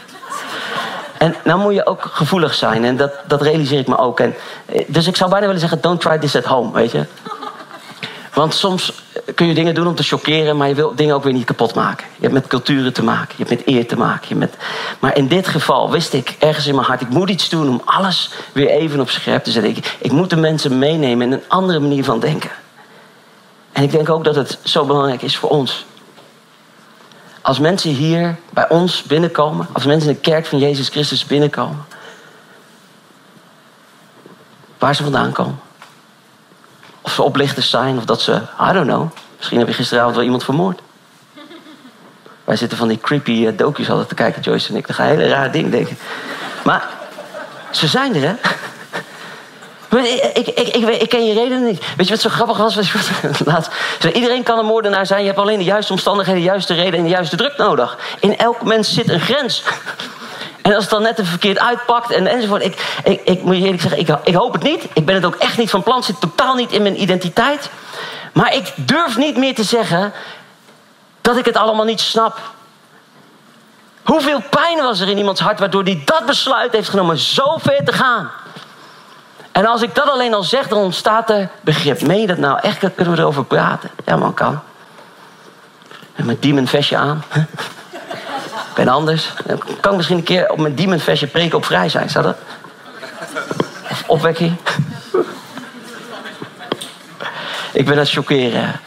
En 1.19 1.35
nou 1.45 1.61
moet 1.61 1.75
je 1.75 1.87
ook 1.87 2.11
gevoelig 2.13 2.55
zijn. 2.55 2.85
En 2.85 2.97
dat, 2.97 3.13
dat 3.27 3.43
realiseer 3.43 3.79
ik 3.79 3.89
me 3.89 3.99
ook. 3.99 4.21
En, 4.21 4.35
eh, 4.67 4.85
dus 4.87 5.07
ik 5.07 5.17
zou 5.17 5.31
bijna 5.31 5.47
willen 5.47 5.61
zeggen, 5.61 5.81
don't 5.81 6.01
try 6.01 6.19
this 6.19 6.37
at 6.37 6.45
home, 6.45 6.73
weet 6.73 6.91
je. 6.91 7.07
Want 8.39 8.55
soms 8.55 8.93
kun 9.35 9.47
je 9.47 9.55
dingen 9.55 9.75
doen 9.75 9.87
om 9.87 9.95
te 9.95 10.03
chockeren, 10.03 10.57
maar 10.57 10.69
je 10.69 10.75
wil 10.75 10.95
dingen 10.95 11.15
ook 11.15 11.23
weer 11.23 11.33
niet 11.33 11.45
kapot 11.45 11.75
maken. 11.75 12.07
Je 12.15 12.23
hebt 12.23 12.33
met 12.33 12.47
culturen 12.47 12.93
te 12.93 13.03
maken, 13.03 13.35
je 13.37 13.45
hebt 13.45 13.57
met 13.57 13.75
eer 13.75 13.87
te 13.87 13.97
maken. 13.97 14.29
Je 14.29 14.35
met... 14.35 14.57
Maar 14.99 15.17
in 15.17 15.29
dit 15.29 15.49
geval 15.49 15.91
wist 15.91 16.13
ik 16.13 16.37
ergens 16.39 16.67
in 16.67 16.75
mijn 16.75 16.87
hart, 16.87 17.01
ik 17.01 17.09
moet 17.09 17.31
iets 17.31 17.49
doen 17.49 17.69
om 17.69 17.83
alles 17.85 18.31
weer 18.53 18.69
even 18.69 19.01
op 19.01 19.11
scherp 19.11 19.45
te 19.45 19.51
zetten. 19.51 19.77
Ik, 19.77 19.97
ik 19.99 20.13
moet 20.13 20.31
de 20.31 20.37
mensen 20.37 20.79
meenemen 20.79 21.27
in 21.27 21.33
een 21.33 21.49
andere 21.49 21.79
manier 21.79 22.05
van 22.05 22.21
denken. 22.21 22.51
En 23.73 23.83
ik 23.83 23.91
denk 23.91 24.09
ook 24.09 24.25
dat 24.25 24.35
het 24.35 24.59
zo 24.63 24.85
belangrijk 24.85 25.23
is 25.23 25.37
voor 25.37 25.51
ons. 25.51 25.85
Als 27.43 27.59
mensen 27.59 27.91
hier 27.91 28.37
bij 28.51 28.69
ons 28.69 29.03
binnenkomen, 29.03 29.67
als 29.73 29.85
mensen 29.85 30.09
in 30.09 30.15
de 30.15 30.21
kerk 30.21 30.47
van 30.47 30.59
Jezus 30.59 30.89
Christus 30.89 31.27
binnenkomen, 31.27 31.85
waar 34.79 34.95
ze 34.95 35.03
vandaan 35.03 35.33
komen 35.33 35.67
of 37.09 37.15
ze 37.15 37.23
oplichters 37.23 37.71
zijn, 37.71 37.97
of 37.97 38.05
dat 38.05 38.21
ze, 38.21 38.33
I 38.71 38.73
don't 38.73 38.87
know. 38.87 39.11
Misschien 39.37 39.59
heb 39.59 39.69
je 39.69 39.75
gisteravond 39.75 40.15
wel 40.15 40.25
iemand 40.25 40.45
vermoord. 40.45 40.81
Wij 42.45 42.57
zitten 42.57 42.79
van 42.79 42.89
die 42.89 42.99
creepy 42.99 43.31
uh, 43.31 43.57
docu's 43.57 43.91
altijd 43.91 44.09
te 44.09 44.15
kijken, 44.15 44.43
Joyce 44.43 44.71
en 44.71 44.77
ik. 44.77 44.87
Dat 44.87 44.97
ga 44.97 45.05
hele 45.05 45.29
raar 45.29 45.53
ding 45.53 45.71
denken. 45.71 45.99
Maar 46.65 46.89
ze 47.71 47.87
zijn 47.87 48.15
er, 48.15 48.23
hè? 48.23 48.35
Ik, 50.35 50.47
ik, 50.47 50.69
ik, 50.69 51.01
ik, 51.01 51.09
ken 51.09 51.27
je 51.27 51.35
reden 51.35 51.65
niet. 51.65 51.83
Weet 51.97 52.07
je 52.07 52.13
wat 52.13 52.23
zo 52.23 52.29
grappig 52.29 52.57
was? 52.57 52.77
Iedereen 54.13 54.43
kan 54.43 54.59
een 54.59 54.65
moordenaar 54.65 55.07
zijn. 55.07 55.21
Je 55.21 55.27
hebt 55.27 55.39
alleen 55.39 55.59
de 55.59 55.65
juiste 55.65 55.93
omstandigheden, 55.93 56.41
de 56.41 56.49
juiste 56.49 56.75
reden 56.75 56.95
en 56.95 57.03
de 57.03 57.11
juiste 57.11 57.37
druk 57.37 57.57
nodig. 57.57 57.99
In 58.21 58.37
elk 58.37 58.63
mens 58.63 58.95
zit 58.95 59.09
een 59.09 59.21
grens. 59.21 59.63
En 60.69 60.75
als 60.75 60.83
het 60.83 60.93
dan 60.93 61.03
net 61.03 61.19
even 61.19 61.31
verkeerd 61.31 61.59
uitpakt 61.59 62.11
en, 62.11 62.27
enzovoort. 62.27 62.65
Ik, 62.65 63.01
ik, 63.05 63.21
ik 63.25 63.43
moet 63.43 63.57
je 63.57 63.63
eerlijk 63.63 63.83
zeggen, 63.83 64.01
ik, 64.01 64.09
ik 64.23 64.35
hoop 64.35 64.53
het 64.53 64.63
niet. 64.63 64.85
Ik 64.93 65.07
ben 65.07 65.15
het 65.15 65.25
ook 65.25 65.35
echt 65.35 65.59
niet 65.59 65.71
van 65.71 65.83
plan. 65.83 65.97
Het 65.97 66.05
zit 66.05 66.21
totaal 66.21 66.55
niet 66.55 66.73
in 66.73 66.83
mijn 66.83 67.03
identiteit. 67.03 67.71
Maar 68.33 68.55
ik 68.55 68.73
durf 68.77 69.17
niet 69.17 69.37
meer 69.37 69.55
te 69.55 69.63
zeggen 69.63 70.13
dat 71.21 71.37
ik 71.37 71.45
het 71.45 71.57
allemaal 71.57 71.85
niet 71.85 72.01
snap. 72.01 72.41
Hoeveel 74.03 74.43
pijn 74.51 74.83
was 74.83 75.01
er 75.01 75.09
in 75.09 75.19
iemands 75.19 75.41
hart 75.41 75.59
waardoor 75.59 75.83
hij 75.83 76.03
dat 76.05 76.27
besluit 76.27 76.73
heeft 76.73 76.89
genomen 76.89 77.19
zo 77.19 77.59
ver 77.59 77.85
te 77.85 77.93
gaan? 77.93 78.31
En 79.53 79.67
als 79.67 79.83
ik 79.83 79.95
dat 79.95 80.11
alleen 80.11 80.35
al 80.35 80.43
zeg, 80.43 80.69
dan 80.69 80.79
ontstaat 80.79 81.31
er 81.31 81.49
begrip. 81.61 82.01
Meen 82.01 82.21
je 82.21 82.27
dat 82.27 82.39
nou? 82.39 82.59
Echt 82.61 82.79
kunnen 82.79 83.15
we 83.15 83.21
erover 83.21 83.45
praten? 83.45 83.91
Ja, 84.05 84.17
man, 84.17 84.35
kan. 84.35 84.61
Met 86.17 86.27
mijn 86.27 86.39
demon 86.41 86.67
vestje 86.67 86.97
aan. 86.97 87.25
ben 88.79 88.89
anders. 88.89 89.33
Dan 89.47 89.59
kan 89.81 89.91
ik 89.91 89.97
misschien 89.97 90.19
een 90.19 90.25
keer 90.25 90.51
op 90.51 90.59
mijn 90.59 90.75
demonfestje 90.75 91.27
preken 91.27 91.57
op 91.57 91.65
vrij 91.65 91.89
zijn. 91.89 92.11
Zou 92.11 92.25
dat? 92.25 92.37
Of 93.91 94.05
opwekking. 94.07 94.57
ik 97.73 97.85
ben 97.85 97.93
aan 97.93 97.99
het 97.99 98.11
chockeren. 98.11 98.81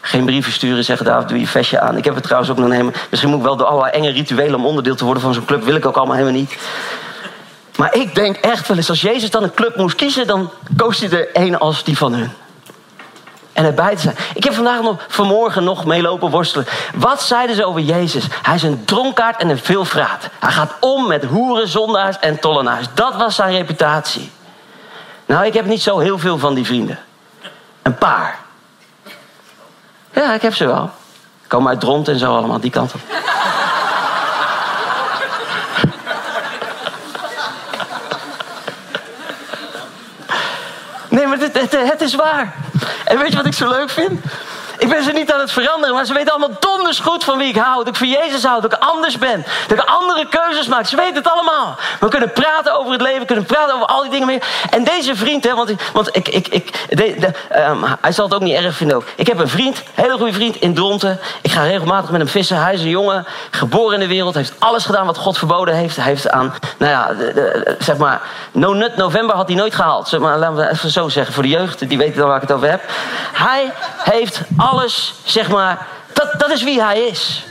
Geen 0.00 0.24
brieven 0.24 0.52
sturen, 0.52 0.84
zeggen 0.84 1.06
daar 1.06 1.26
doe 1.26 1.40
je 1.40 1.46
vestje 1.46 1.80
aan. 1.80 1.96
Ik 1.96 2.04
heb 2.04 2.14
het 2.14 2.22
trouwens 2.22 2.50
ook 2.50 2.58
nog 2.58 2.70
helemaal... 2.70 2.92
Misschien 3.10 3.30
moet 3.30 3.38
ik 3.40 3.44
wel 3.44 3.56
door 3.56 3.66
allerlei 3.66 3.92
enge 3.92 4.10
rituelen 4.10 4.54
om 4.54 4.66
onderdeel 4.66 4.94
te 4.94 5.04
worden 5.04 5.22
van 5.22 5.34
zo'n 5.34 5.44
club. 5.44 5.64
Wil 5.64 5.74
ik 5.74 5.86
ook 5.86 5.96
allemaal 5.96 6.16
helemaal 6.16 6.38
niet. 6.38 6.56
Maar 7.76 7.94
ik 7.94 8.14
denk 8.14 8.36
echt 8.36 8.68
wel 8.68 8.76
eens, 8.76 8.88
als 8.88 9.00
Jezus 9.00 9.30
dan 9.30 9.42
een 9.42 9.54
club 9.54 9.76
moest 9.76 9.96
kiezen... 9.96 10.26
dan 10.26 10.50
koos 10.76 11.00
hij 11.00 11.10
er 11.10 11.28
een 11.32 11.58
als 11.58 11.84
die 11.84 11.96
van 11.96 12.12
hun. 12.12 12.30
En 13.52 13.64
erbij 13.64 13.94
te 13.94 14.00
zijn. 14.00 14.16
Ik 14.34 14.44
heb 14.44 14.54
vandaag 14.54 14.82
nog, 14.82 15.04
vanmorgen 15.08 15.64
nog 15.64 15.84
meelopen 15.84 16.30
worstelen. 16.30 16.66
Wat 16.94 17.22
zeiden 17.22 17.56
ze 17.56 17.64
over 17.64 17.80
Jezus? 17.80 18.26
Hij 18.42 18.54
is 18.54 18.62
een 18.62 18.84
dronkaard 18.84 19.40
en 19.40 19.48
een 19.48 19.58
veelvraat. 19.58 20.28
Hij 20.38 20.50
gaat 20.50 20.72
om 20.80 21.06
met 21.06 21.24
hoeren, 21.24 21.68
zondaars 21.68 22.18
en 22.18 22.40
tollenaars. 22.40 22.86
Dat 22.94 23.16
was 23.16 23.34
zijn 23.34 23.52
reputatie. 23.52 24.30
Nou, 25.26 25.46
ik 25.46 25.54
heb 25.54 25.64
niet 25.64 25.82
zo 25.82 25.98
heel 25.98 26.18
veel 26.18 26.38
van 26.38 26.54
die 26.54 26.64
vrienden. 26.64 26.98
Een 27.82 27.98
paar. 27.98 28.38
Ja, 30.12 30.34
ik 30.34 30.42
heb 30.42 30.54
ze 30.54 30.66
wel. 30.66 30.90
Komen 31.46 31.70
uit 31.70 31.80
Dront 31.80 32.08
en 32.08 32.18
zo 32.18 32.36
allemaal, 32.36 32.60
die 32.60 32.70
kant 32.70 32.94
op. 32.94 33.00
Nee, 41.08 41.26
maar 41.26 41.38
het, 41.38 41.70
het 41.70 42.00
is 42.00 42.14
waar. 42.14 42.54
En 43.12 43.18
weet 43.18 43.30
je 43.30 43.36
wat 43.36 43.46
ik 43.46 43.54
zo 43.54 43.68
leuk 43.68 43.90
vind? 43.90 44.24
Ik 44.82 44.88
ben 44.88 45.02
ze 45.02 45.12
niet 45.12 45.32
aan 45.32 45.40
het 45.40 45.52
veranderen, 45.52 45.94
maar 45.94 46.04
ze 46.04 46.12
weten 46.12 46.30
allemaal 46.30 46.56
donders 46.60 46.98
goed 46.98 47.24
van 47.24 47.38
wie 47.38 47.48
ik 47.48 47.56
hou. 47.56 47.76
Dat 47.76 47.88
ik 47.88 47.96
van 47.96 48.08
Jezus 48.08 48.44
hou, 48.44 48.60
dat 48.60 48.72
ik 48.72 48.78
anders 48.78 49.18
ben. 49.18 49.44
Dat 49.68 49.78
ik 49.78 49.84
andere 49.84 50.26
keuzes 50.28 50.66
maak. 50.66 50.86
Ze 50.86 50.96
weten 50.96 51.14
het 51.14 51.30
allemaal. 51.30 51.76
We 52.00 52.08
kunnen 52.08 52.32
praten 52.32 52.78
over 52.78 52.92
het 52.92 53.00
leven, 53.00 53.26
kunnen 53.26 53.44
praten 53.44 53.74
over 53.74 53.86
al 53.86 54.02
die 54.02 54.10
dingen 54.10 54.26
meer. 54.26 54.42
En 54.70 54.84
deze 54.84 55.16
vriend, 55.16 55.44
hè, 55.44 55.54
want, 55.54 55.72
want 55.92 56.16
ik, 56.16 56.28
ik, 56.28 56.48
ik, 56.48 56.86
de, 56.88 57.30
um, 57.68 57.84
hij 58.00 58.12
zal 58.12 58.24
het 58.24 58.34
ook 58.34 58.40
niet 58.40 58.56
erg 58.56 58.76
vinden 58.76 58.96
ook. 58.96 59.04
Ik 59.16 59.26
heb 59.26 59.38
een 59.38 59.48
vriend, 59.48 59.76
een 59.76 60.02
hele 60.02 60.16
goede 60.16 60.32
vriend 60.32 60.56
in 60.56 60.74
Dronten. 60.74 61.20
Ik 61.40 61.50
ga 61.52 61.62
regelmatig 61.62 62.10
met 62.10 62.20
hem 62.20 62.28
vissen. 62.28 62.62
Hij 62.62 62.74
is 62.74 62.80
een 62.80 62.88
jongen, 62.88 63.26
geboren 63.50 63.94
in 63.94 64.00
de 64.00 64.14
wereld. 64.14 64.34
Heeft 64.34 64.54
alles 64.58 64.84
gedaan 64.84 65.06
wat 65.06 65.18
God 65.18 65.38
verboden 65.38 65.74
heeft. 65.74 65.96
Hij 65.96 66.04
heeft 66.04 66.30
aan, 66.30 66.54
nou 66.76 66.92
ja, 66.92 67.10
zeg 67.78 67.96
maar, 67.96 68.20
No 68.52 68.72
Nut 68.72 68.96
November 68.96 69.36
had 69.36 69.46
hij 69.48 69.56
nooit 69.56 69.74
gehaald. 69.74 70.08
Zeg 70.08 70.20
maar, 70.20 70.38
laten 70.38 70.56
we 70.56 70.70
even 70.70 70.90
zo 70.90 71.08
zeggen, 71.08 71.34
voor 71.34 71.42
de 71.42 71.48
jeugd, 71.48 71.88
die 71.88 71.98
weten 71.98 72.18
dan 72.18 72.26
waar 72.26 72.36
ik 72.36 72.48
het 72.48 72.52
over 72.52 72.70
heb. 72.70 72.82
Hij 73.32 73.72
heeft 73.98 74.40
alles, 74.56 74.70
zeg 75.24 75.48
maar, 75.48 75.86
dat, 76.12 76.34
dat 76.38 76.50
is 76.50 76.62
wie 76.62 76.82
hij 76.82 77.00
is. 77.00 77.44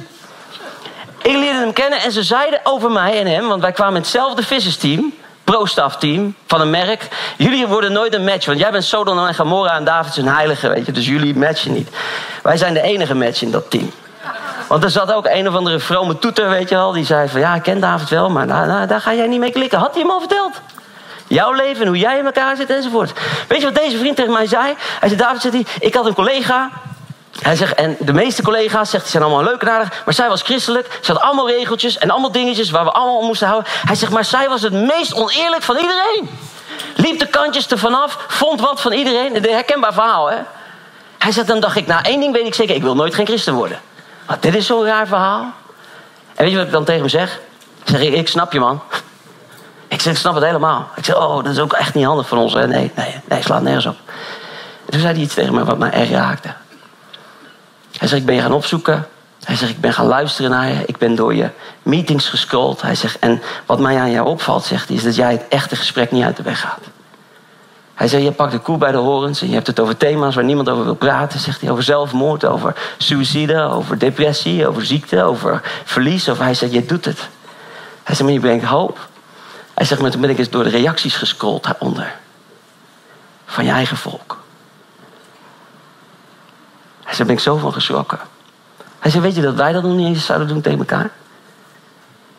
Ik 1.22 1.36
leerde 1.36 1.60
hem 1.60 1.74
kennen 1.74 2.00
en 2.02 2.12
ze 2.12 2.24
zeiden 2.24 2.60
over 2.64 2.92
mij 2.92 3.20
en 3.20 3.28
hem, 3.28 3.48
want 3.48 3.62
wij 3.62 3.72
kwamen 3.72 3.96
in 3.96 4.02
hetzelfde 4.02 4.44
vissersteam, 4.44 5.14
pro-stafteam 5.44 6.36
van 6.48 6.62
een 6.62 6.70
merk. 6.70 7.08
Jullie 7.38 7.68
worden 7.68 7.92
nooit 7.92 8.14
een 8.14 8.24
match, 8.24 8.46
want 8.46 8.60
jij 8.60 8.72
bent 8.72 8.84
Sodom 8.84 9.26
en 9.26 9.36
Gomorra 9.36 9.76
en 9.76 9.84
David 9.84 10.18
een 10.18 10.28
heilige, 10.28 10.70
weet 10.70 10.86
je, 10.86 10.92
dus 10.92 11.06
jullie 11.06 11.36
matchen 11.36 11.74
niet. 11.74 11.90
Wij 12.44 12.58
zijn 12.58 12.74
de 12.74 12.82
enige 12.82 13.16
match 13.16 13.42
in 13.42 13.52
dat 13.52 13.70
team. 13.70 13.92
Want 14.68 14.84
er 14.84 14.90
zat 14.90 15.14
ook 15.14 15.26
een 15.26 15.48
of 15.48 15.56
andere 15.56 15.80
vrome 15.80 16.20
toeter, 16.20 16.50
weet 16.50 16.70
je 16.70 16.76
wel, 16.76 16.92
die 16.92 17.06
zei 17.06 17.30
van 17.30 17.40
ja, 17.40 17.56
ik 17.56 17.64
ken 17.64 17.80
David 17.80 18.10
wel, 18.10 18.30
maar 18.30 18.48
daar 18.88 19.02
ga 19.02 19.14
jij 19.14 19.28
niet 19.28 19.40
mee 19.40 19.52
klikken. 19.52 19.80
Had 19.80 19.94
hij 19.94 20.02
hem 20.02 20.12
al 20.12 20.20
verteld? 20.20 20.62
Jouw 21.28 21.54
leven 21.54 21.82
en 21.82 21.88
hoe 21.88 21.98
jij 21.98 22.18
in 22.18 22.26
elkaar 22.26 22.56
zit 22.56 22.70
enzovoort. 22.70 23.12
Weet 23.48 23.60
je 23.60 23.66
wat 23.66 23.76
deze 23.76 23.98
vriend 23.98 24.16
tegen 24.16 24.34
mij 24.34 24.48
zei? 24.48 24.74
Hij 25.00 25.10
zei, 25.10 25.22
David, 25.22 25.42
zegt 25.42 25.54
hij, 25.54 25.66
ik 25.80 25.94
had 25.94 26.06
een 26.06 26.14
collega. 26.14 26.70
Hij 27.40 27.56
zegt, 27.56 27.74
en 27.74 27.96
de 28.00 28.14
meeste 28.14 28.42
collega's 28.42 28.90
zegt, 28.90 29.04
die 29.04 29.12
zijn 29.12 29.24
allemaal 29.24 29.44
leuk 29.44 29.62
en 29.62 29.72
aardig. 29.72 30.02
Maar 30.06 30.14
zij 30.14 30.30
was 30.30 30.42
christelijk. 30.42 31.00
Ze 31.02 31.12
had 31.12 31.22
allemaal 31.22 31.50
regeltjes 31.50 31.98
en 31.98 32.10
allemaal 32.10 32.32
dingetjes 32.32 32.70
waar 32.70 32.84
we 32.84 32.92
allemaal 32.92 33.18
om 33.18 33.26
moesten 33.26 33.48
houden. 33.48 33.72
Hij 33.86 33.96
zegt, 33.96 34.12
maar 34.12 34.26
zij 34.26 34.50
was 34.50 34.62
het 34.62 34.74
meest 34.74 35.14
oneerlijk 35.14 35.64
van 35.64 35.76
iedereen. 35.76 36.30
Liep 36.96 37.20
de 37.20 37.28
kantjes 37.28 37.72
er 37.72 37.78
vanaf, 37.78 38.26
vond 38.28 38.62
wat 38.62 38.82
van 38.82 38.92
iedereen. 38.92 39.36
Een 39.36 39.44
herkenbaar 39.44 39.94
verhaal, 39.94 40.32
hè? 40.32 40.38
Hij 41.18 41.32
zegt, 41.32 41.48
dan 41.48 41.60
dacht 41.60 41.76
ik, 41.76 41.88
nou 41.88 42.02
één 42.04 42.20
ding 42.20 42.34
weet 42.34 42.46
ik 42.46 42.54
zeker. 42.54 42.76
Ik 42.76 42.82
wil 42.82 42.96
nooit 42.96 43.16
geen 43.16 43.26
christen 43.26 43.54
worden. 43.54 43.80
Dit 44.40 44.56
is 44.56 44.66
zo'n 44.66 44.86
raar 44.86 45.08
verhaal. 45.08 45.42
En 46.36 46.44
weet 46.44 46.52
je 46.52 46.58
wat 46.58 46.66
ik 46.66 46.72
dan 46.72 46.84
tegen 46.84 47.02
hem 47.02 47.10
zeg? 47.10 47.40
Ik 47.84 47.90
zeg, 47.90 48.02
ik 48.02 48.28
snap 48.28 48.54
je 48.54 48.60
man. 48.60 48.82
Ik 49.88 50.02
zeg, 50.02 50.14
ik 50.14 50.20
snap 50.20 50.36
het 50.36 50.44
helemaal. 50.44 50.90
Ik 50.96 51.06
zeg, 51.06 51.16
oh, 51.16 51.36
dat 51.36 51.54
is 51.54 51.60
ook 51.60 51.74
echt 51.74 51.94
niet 51.94 52.06
handig 52.06 52.28
van 52.28 52.38
ons. 52.38 52.54
Hè? 52.54 52.68
Nee, 52.68 52.92
nee, 52.96 53.16
nee, 53.26 53.42
slaat 53.42 53.62
nergens 53.62 53.86
op. 53.86 53.96
En 54.86 54.92
toen 54.92 55.00
zei 55.00 55.14
hij 55.14 55.24
iets 55.24 55.34
tegen 55.34 55.54
me 55.54 55.64
wat 55.64 55.78
mij 55.78 55.92
erg 55.92 56.10
raakte. 56.10 56.54
Hij 58.02 58.10
zegt, 58.10 58.22
ik 58.22 58.28
ben 58.28 58.36
je 58.36 58.42
gaan 58.42 58.54
opzoeken. 58.54 59.08
Hij 59.44 59.56
zegt, 59.56 59.72
ik 59.72 59.82
ben 59.82 59.94
gaan 59.94 60.06
luisteren 60.06 60.52
naar 60.52 60.68
je. 60.68 60.84
Ik 60.86 60.98
ben 60.98 61.16
door 61.16 61.36
je 61.36 61.50
meetings 61.84 62.30
gescrolld. 62.30 62.82
Hij 62.82 62.96
zegt, 62.96 63.20
en 63.20 63.42
wat 63.66 63.80
mij 63.80 64.00
aan 64.00 64.12
jou 64.12 64.28
opvalt, 64.28 64.64
zegt 64.64 64.88
hij, 64.88 64.98
is 64.98 65.04
dat 65.04 65.16
jij 65.16 65.32
het 65.32 65.48
echte 65.50 65.76
gesprek 65.76 66.12
niet 66.12 66.24
uit 66.24 66.38
de 66.38 66.44
weg 66.44 66.60
gaat. 66.60 66.80
Hij 67.94 68.08
zegt, 68.08 68.24
je 68.24 68.32
pakt 68.32 68.52
de 68.52 68.60
koe 68.60 68.78
bij 68.78 68.92
de 68.92 68.98
horens 68.98 69.42
en 69.42 69.48
je 69.48 69.54
hebt 69.54 69.68
het 69.68 69.80
over 69.80 69.98
thema's 69.98 70.36
waar 70.36 70.44
niemand 70.44 70.70
over 70.70 70.84
wil 70.84 70.96
praten. 70.96 71.40
Zegt 71.40 71.62
hij 71.62 71.72
over 71.72 71.84
zelfmoord, 71.84 72.46
over 72.46 72.76
suïcide, 72.98 73.62
over 73.62 73.98
depressie, 73.98 74.68
over 74.68 74.86
ziekte, 74.86 75.24
over 75.24 75.62
verlies. 75.84 76.28
Of 76.28 76.38
hij 76.38 76.54
zegt, 76.54 76.74
je 76.74 76.86
doet 76.86 77.06
het. 77.06 77.20
Hij 78.04 78.16
zegt, 78.16 78.22
maar 78.22 78.32
je 78.32 78.40
brengt 78.40 78.66
hoop. 78.66 79.08
Hij 79.74 79.86
zegt, 79.86 80.02
maar 80.02 80.12
toen 80.12 80.22
ben 80.22 80.30
ik 80.30 80.38
eens 80.38 80.50
door 80.50 80.64
de 80.64 80.70
reacties 80.70 81.16
gescrolld 81.16 81.64
daaronder. 81.64 82.16
Van 83.46 83.66
je 83.66 83.72
eigen 83.72 83.98
volk. 83.98 84.41
Hij 87.12 87.20
zegt, 87.20 87.30
ben 87.30 87.38
ik 87.38 87.44
zo 87.44 87.58
van 87.58 87.74
geschrokken. 87.74 88.20
Hij 89.00 89.12
zegt, 89.12 89.24
weet 89.24 89.36
je 89.36 89.42
dat 89.42 89.56
wij 89.56 89.72
dat 89.72 89.84
nog 89.84 89.96
niet 89.96 90.08
eens 90.08 90.26
zouden 90.26 90.48
doen 90.48 90.62
tegen 90.62 90.80
elkaar? 90.80 91.10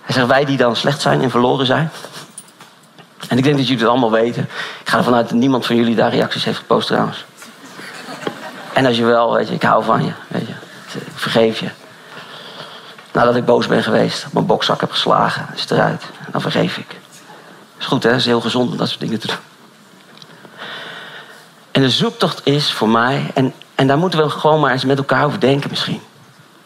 Hij 0.02 0.14
zegt, 0.14 0.26
wij 0.26 0.44
die 0.44 0.56
dan 0.56 0.76
slecht 0.76 1.00
zijn 1.00 1.22
en 1.22 1.30
verloren 1.30 1.66
zijn. 1.66 1.90
En 3.28 3.38
ik 3.38 3.44
denk 3.44 3.56
dat 3.56 3.66
jullie 3.66 3.82
het 3.82 3.90
allemaal 3.90 4.10
weten. 4.10 4.42
Ik 4.80 4.88
ga 4.88 4.96
ervan 4.98 5.14
uit 5.14 5.28
dat 5.28 5.38
niemand 5.38 5.66
van 5.66 5.76
jullie 5.76 5.94
daar 5.94 6.10
reacties 6.10 6.44
heeft 6.44 6.58
gepost 6.58 6.86
trouwens. 6.86 7.24
En 8.72 8.86
als 8.86 8.96
je 8.96 9.04
wel, 9.04 9.32
weet 9.32 9.48
je, 9.48 9.54
ik 9.54 9.62
hou 9.62 9.84
van 9.84 10.04
je. 10.04 10.12
Weet 10.28 10.46
je. 10.46 10.52
Ik 10.98 11.12
vergeef 11.14 11.60
je. 11.60 11.68
Nadat 13.12 13.36
ik 13.36 13.44
boos 13.44 13.66
ben 13.66 13.82
geweest, 13.82 14.26
mijn 14.32 14.46
bokzak 14.46 14.80
heb 14.80 14.90
geslagen, 14.90 15.46
is 15.54 15.60
het 15.60 15.70
eruit. 15.70 16.04
Dan 16.30 16.40
vergeef 16.40 16.76
ik. 16.76 16.96
Is 17.78 17.86
goed, 17.86 18.02
hè? 18.02 18.14
Is 18.14 18.24
heel 18.24 18.40
gezond 18.40 18.70
om 18.70 18.76
dat 18.76 18.88
soort 18.88 19.00
dingen 19.00 19.20
te 19.20 19.26
doen. 19.26 19.36
En 21.70 21.82
de 21.82 21.90
zoektocht 21.90 22.40
is 22.46 22.72
voor 22.72 22.88
mij, 22.88 23.30
en, 23.34 23.54
en 23.82 23.88
daar 23.88 23.98
moeten 23.98 24.22
we 24.22 24.30
gewoon 24.30 24.60
maar 24.60 24.72
eens 24.72 24.84
met 24.84 24.98
elkaar 24.98 25.24
over 25.24 25.40
denken 25.40 25.70
misschien. 25.70 26.00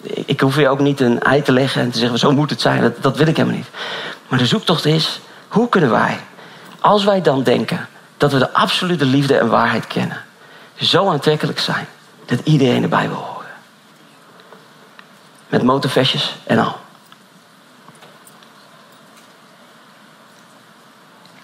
Ik 0.02 0.40
hoef 0.40 0.56
je 0.56 0.68
ook 0.68 0.78
niet 0.78 1.00
een 1.00 1.20
ei 1.20 1.42
te 1.42 1.52
leggen 1.52 1.82
en 1.82 1.90
te 1.90 1.98
zeggen, 1.98 2.18
zo 2.18 2.32
moet 2.32 2.50
het 2.50 2.60
zijn. 2.60 2.80
Dat, 2.80 3.02
dat 3.02 3.16
wil 3.16 3.26
ik 3.26 3.36
helemaal 3.36 3.58
niet. 3.58 3.68
Maar 4.28 4.38
de 4.38 4.46
zoektocht 4.46 4.84
is, 4.84 5.20
hoe 5.48 5.68
kunnen 5.68 5.90
wij, 5.90 6.18
als 6.80 7.04
wij 7.04 7.22
dan 7.22 7.42
denken 7.42 7.88
dat 8.16 8.32
we 8.32 8.38
de 8.38 8.52
absolute 8.52 9.04
liefde 9.04 9.38
en 9.38 9.48
waarheid 9.48 9.86
kennen, 9.86 10.22
zo 10.74 11.10
aantrekkelijk 11.10 11.58
zijn 11.58 11.86
dat 12.24 12.40
iedereen 12.44 12.82
erbij 12.82 13.08
wil 13.08 13.16
horen. 13.16 13.50
Met 15.48 15.62
motorvestjes 15.62 16.34
en 16.44 16.58
al. 16.58 16.76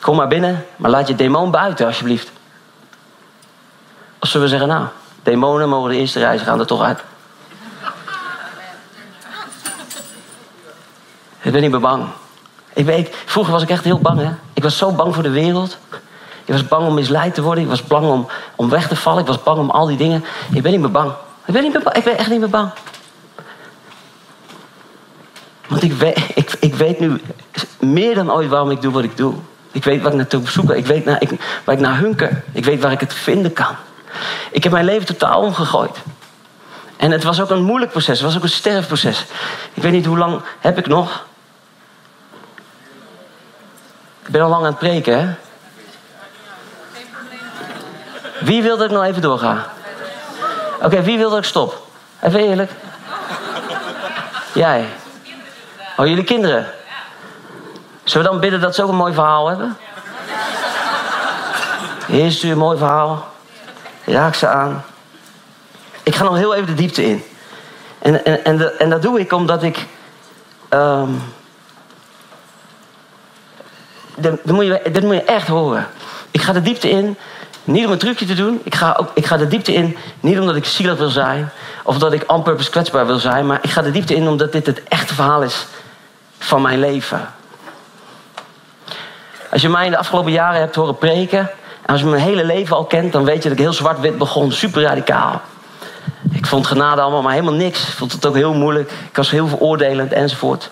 Kom 0.00 0.16
maar 0.16 0.28
binnen, 0.28 0.66
maar 0.76 0.90
laat 0.90 1.08
je 1.08 1.14
demon 1.14 1.50
buiten 1.50 1.86
alsjeblieft. 1.86 2.30
Of 4.18 4.28
zullen 4.28 4.46
we 4.46 4.52
zeggen, 4.52 4.68
nou, 4.68 4.86
demonen 5.22 5.68
mogen 5.68 5.90
de 5.90 5.96
eerste 5.96 6.18
reis 6.18 6.42
gaan 6.42 6.60
er 6.60 6.66
toch 6.66 6.82
uit. 6.82 7.02
Ik 11.42 11.52
ben 11.52 11.60
niet 11.60 11.70
meer 11.70 11.80
bang. 11.80 12.04
Ik 12.72 12.84
weet, 12.84 13.16
vroeger 13.24 13.52
was 13.52 13.62
ik 13.62 13.70
echt 13.70 13.84
heel 13.84 13.98
bang, 13.98 14.20
hè. 14.20 14.30
Ik 14.52 14.62
was 14.62 14.76
zo 14.76 14.92
bang 14.92 15.14
voor 15.14 15.22
de 15.22 15.30
wereld. 15.30 15.78
Ik 16.44 16.52
was 16.52 16.68
bang 16.68 16.86
om 16.86 16.94
misleid 16.94 17.34
te 17.34 17.42
worden. 17.42 17.64
Ik 17.64 17.70
was 17.70 17.84
bang 17.84 18.06
om, 18.06 18.28
om 18.56 18.68
weg 18.68 18.88
te 18.88 18.96
vallen. 18.96 19.20
Ik 19.20 19.26
was 19.26 19.42
bang 19.42 19.58
om 19.58 19.70
al 19.70 19.86
die 19.86 19.96
dingen. 19.96 20.24
Ik 20.52 20.62
ben 20.62 20.72
niet 20.72 20.80
meer 20.80 20.90
bang. 20.90 21.12
Ik 21.46 21.52
ben, 21.52 21.62
niet 21.62 21.74
ik 21.92 22.04
ben 22.04 22.18
echt 22.18 22.30
niet 22.30 22.40
meer 22.40 22.50
bang. 22.50 22.70
Want 25.68 25.82
ik 25.82 25.92
weet, 25.92 26.18
ik, 26.60 26.74
weet 26.74 27.00
nu 27.00 27.20
meer 27.78 28.14
dan 28.14 28.32
ooit 28.32 28.48
waarom 28.48 28.70
ik 28.70 28.82
doe 28.82 28.92
wat 28.92 29.04
ik 29.04 29.16
doe. 29.16 29.34
Ik 29.72 29.84
weet 29.84 30.02
wat 30.02 30.12
ik 30.12 30.18
naartoe 30.18 30.48
zoek. 30.48 30.70
Ik 30.70 30.86
weet 30.86 31.06
ik, 31.20 31.40
waar 31.64 31.74
ik 31.74 31.80
naar 31.80 31.98
hunker. 31.98 32.42
Ik 32.52 32.64
weet 32.64 32.82
waar 32.82 32.92
ik 32.92 33.00
het 33.00 33.14
vinden 33.14 33.52
kan. 33.52 33.76
Ik 34.50 34.62
heb 34.62 34.72
mijn 34.72 34.84
leven 34.84 35.06
totaal 35.06 35.40
omgegooid. 35.40 35.98
En 36.96 37.10
het 37.10 37.22
was 37.22 37.40
ook 37.40 37.50
een 37.50 37.62
moeilijk 37.62 37.90
proces. 37.90 38.18
Het 38.18 38.26
was 38.26 38.36
ook 38.36 38.42
een 38.42 38.48
sterfproces. 38.48 39.24
Ik 39.74 39.82
weet 39.82 39.92
niet 39.92 40.06
hoe 40.06 40.18
lang 40.18 40.42
heb 40.60 40.78
ik 40.78 40.86
nog. 40.86 41.24
Ik 44.24 44.28
ben 44.28 44.42
al 44.42 44.48
lang 44.48 44.64
aan 44.64 44.70
het 44.70 44.78
preken, 44.78 45.18
hè? 45.18 45.34
Wie 48.40 48.62
wil 48.62 48.76
dat 48.76 48.86
ik 48.86 48.92
nog 48.92 49.04
even 49.04 49.22
doorga? 49.22 49.66
Oké, 50.82 51.02
wie 51.02 51.18
wil 51.18 51.30
dat 51.30 51.38
ik 51.38 51.44
stop? 51.44 51.86
Even 52.20 52.40
eerlijk. 52.40 52.70
Jij. 54.52 54.88
Oh, 55.96 56.06
jullie 56.06 56.24
kinderen. 56.24 56.66
Zullen 58.04 58.26
we 58.26 58.32
dan 58.32 58.40
bidden 58.40 58.60
dat 58.60 58.74
ze 58.74 58.82
ook 58.82 58.88
een 58.88 58.96
mooi 58.96 59.14
verhaal 59.14 59.48
hebben? 59.48 59.76
Heer, 62.06 62.30
stuur 62.30 62.52
een 62.52 62.58
mooi 62.58 62.78
verhaal. 62.78 63.31
Raak 64.12 64.34
ze 64.34 64.46
aan. 64.46 64.84
Ik 66.02 66.14
ga 66.14 66.24
nog 66.24 66.36
heel 66.36 66.54
even 66.54 66.66
de 66.66 66.74
diepte 66.74 67.04
in. 67.04 67.24
En, 67.98 68.24
en, 68.24 68.44
en, 68.44 68.78
en 68.78 68.90
dat 68.90 69.02
doe 69.02 69.20
ik 69.20 69.32
omdat 69.32 69.62
ik 69.62 69.86
ehm, 70.68 71.10
dit, 74.14 74.44
moet 74.44 74.64
je, 74.64 75.00
moet 75.02 75.14
je 75.14 75.22
echt 75.22 75.48
horen. 75.48 75.86
Ik 76.30 76.42
ga 76.42 76.52
de 76.52 76.62
diepte 76.62 76.90
in, 76.90 77.16
niet 77.64 77.86
om 77.86 77.92
een 77.92 77.98
trucje 77.98 78.26
te 78.26 78.34
doen. 78.34 78.60
Ik 78.64 78.74
ga, 78.74 78.96
ook, 79.00 79.10
ik 79.14 79.26
ga 79.26 79.36
de 79.36 79.48
diepte 79.48 79.72
in, 79.72 79.96
niet 80.20 80.38
omdat 80.38 80.56
ik 80.56 80.64
zielig 80.64 80.98
wil 80.98 81.08
zijn... 81.08 81.50
of 81.82 81.98
dat 81.98 82.12
ik 82.12 82.32
on 82.32 82.42
purpose 82.42 82.70
kwetsbaar 82.70 83.06
wil 83.06 83.18
zijn... 83.18 83.46
maar 83.46 83.58
ik 83.62 83.70
ga 83.70 83.82
de 83.82 83.90
diepte 83.90 84.14
in 84.14 84.28
omdat 84.28 84.52
dit 84.52 84.66
het 84.66 84.82
echte 84.88 85.14
verhaal 85.14 85.42
is 85.42 85.66
van 86.38 86.62
mijn 86.62 86.80
leven. 86.80 87.28
Als 89.50 89.62
je 89.62 89.68
mij 89.68 89.84
in 89.84 89.90
de 89.90 89.98
afgelopen 89.98 90.32
jaren 90.32 90.60
hebt 90.60 90.74
horen 90.74 90.98
preken... 90.98 91.50
en 91.82 91.92
als 91.92 92.00
je 92.00 92.06
mijn 92.06 92.22
hele 92.22 92.44
leven 92.44 92.76
al 92.76 92.84
kent... 92.84 93.12
dan 93.12 93.24
weet 93.24 93.42
je 93.42 93.48
dat 93.48 93.58
ik 93.58 93.64
heel 93.64 93.72
zwart-wit 93.72 94.18
begon, 94.18 94.52
super 94.52 94.82
radicaal. 94.82 95.40
Ik 96.32 96.46
vond 96.46 96.66
genade 96.66 97.00
allemaal 97.00 97.22
maar 97.22 97.32
helemaal 97.32 97.54
niks. 97.54 97.88
Ik 97.88 97.94
vond 97.94 98.12
het 98.12 98.26
ook 98.26 98.34
heel 98.34 98.54
moeilijk. 98.54 98.90
Ik 98.90 99.16
was 99.16 99.30
heel 99.30 99.48
veroordelend 99.48 100.12
enzovoort. 100.12 100.70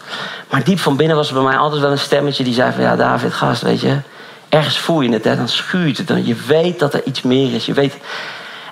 Maar 0.50 0.64
diep 0.64 0.78
van 0.78 0.96
binnen 0.96 1.16
was 1.16 1.28
er 1.28 1.34
bij 1.34 1.42
mij 1.42 1.56
altijd 1.56 1.80
wel 1.82 1.90
een 1.90 1.98
stemmetje 1.98 2.44
die 2.44 2.54
zei 2.54 2.72
van... 2.72 2.82
ja, 2.82 2.96
David, 2.96 3.32
gast, 3.32 3.62
weet 3.62 3.80
je... 3.80 3.96
ergens 4.48 4.78
voel 4.78 5.00
je 5.00 5.12
het, 5.12 5.24
hè, 5.24 5.36
dan 5.36 5.48
schuurt 5.48 5.98
het. 5.98 6.08
Dan, 6.08 6.26
je 6.26 6.36
weet 6.46 6.78
dat 6.78 6.94
er 6.94 7.04
iets 7.04 7.22
meer 7.22 7.54
is. 7.54 7.66
Je 7.66 7.72
weet... 7.72 7.96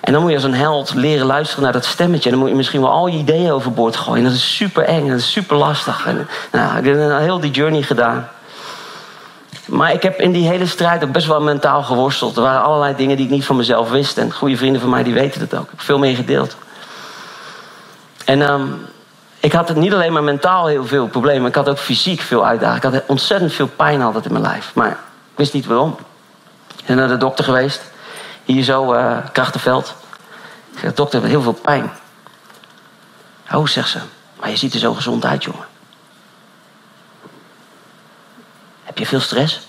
En 0.01 0.13
dan 0.13 0.21
moet 0.21 0.31
je 0.31 0.37
als 0.37 0.45
een 0.45 0.53
held 0.53 0.93
leren 0.93 1.25
luisteren 1.25 1.63
naar 1.63 1.73
dat 1.73 1.85
stemmetje. 1.85 2.23
En 2.23 2.31
dan 2.31 2.39
moet 2.39 2.49
je 2.49 2.55
misschien 2.55 2.81
wel 2.81 2.91
al 2.91 3.07
je 3.07 3.17
ideeën 3.17 3.51
overboord 3.51 3.95
gooien. 3.95 4.23
dat 4.23 4.33
is 4.33 4.55
super 4.55 4.83
eng, 4.83 5.07
dat 5.07 5.17
is 5.17 5.31
super 5.31 5.57
lastig. 5.57 6.05
En, 6.05 6.27
nou, 6.51 6.77
ik 6.77 6.85
heb 6.85 7.19
heel 7.19 7.39
die 7.39 7.51
journey 7.51 7.81
gedaan. 7.81 8.27
Maar 9.69 9.93
ik 9.93 10.03
heb 10.03 10.19
in 10.19 10.31
die 10.31 10.47
hele 10.47 10.65
strijd 10.65 11.03
ook 11.03 11.11
best 11.11 11.27
wel 11.27 11.41
mentaal 11.41 11.83
geworsteld. 11.83 12.35
Er 12.35 12.41
waren 12.41 12.63
allerlei 12.63 12.95
dingen 12.95 13.15
die 13.15 13.25
ik 13.25 13.31
niet 13.31 13.45
van 13.45 13.55
mezelf 13.55 13.89
wist. 13.89 14.17
En 14.17 14.33
goede 14.33 14.57
vrienden 14.57 14.81
van 14.81 14.89
mij 14.89 15.03
die 15.03 15.13
weten 15.13 15.41
het 15.41 15.55
ook. 15.55 15.63
Ik 15.63 15.69
heb 15.69 15.81
veel 15.81 15.99
meer 15.99 16.15
gedeeld. 16.15 16.55
En 18.25 18.41
ehm, 18.41 18.67
ik 19.39 19.51
had 19.51 19.67
het 19.67 19.77
niet 19.77 19.93
alleen 19.93 20.13
maar 20.13 20.23
mentaal 20.23 20.67
heel 20.67 20.85
veel 20.85 21.07
problemen. 21.07 21.49
Ik 21.49 21.55
had 21.55 21.69
ook 21.69 21.77
fysiek 21.77 22.21
veel 22.21 22.45
uitdagingen. 22.45 22.93
Ik 22.93 22.93
had 22.93 23.03
ontzettend 23.07 23.53
veel 23.53 23.67
pijn 23.67 24.01
altijd 24.01 24.25
in 24.25 24.31
mijn 24.31 24.43
lijf. 24.43 24.71
Maar 24.73 24.91
ik 25.31 25.35
wist 25.35 25.53
niet 25.53 25.65
waarom. 25.65 25.97
Ik 26.77 26.85
ben 26.85 26.95
naar 26.95 27.07
de 27.07 27.17
dokter 27.17 27.43
geweest. 27.43 27.81
Hier 28.43 28.63
zo, 28.63 28.93
uh, 28.93 29.17
Krachtenveld. 29.31 29.95
Ik 30.73 30.79
zeg, 30.79 30.93
dokter, 30.93 31.23
heel 31.23 31.41
veel 31.41 31.53
pijn. 31.53 31.91
Oh, 33.53 33.67
zegt 33.67 33.89
ze. 33.89 33.99
Maar 34.39 34.49
je 34.49 34.55
ziet 34.55 34.73
er 34.73 34.79
zo 34.79 34.93
gezond 34.93 35.25
uit, 35.25 35.43
jongen. 35.43 35.65
Heb 38.83 38.88
je 38.99 39.05
veel 39.05 39.19
stress? 39.19 39.67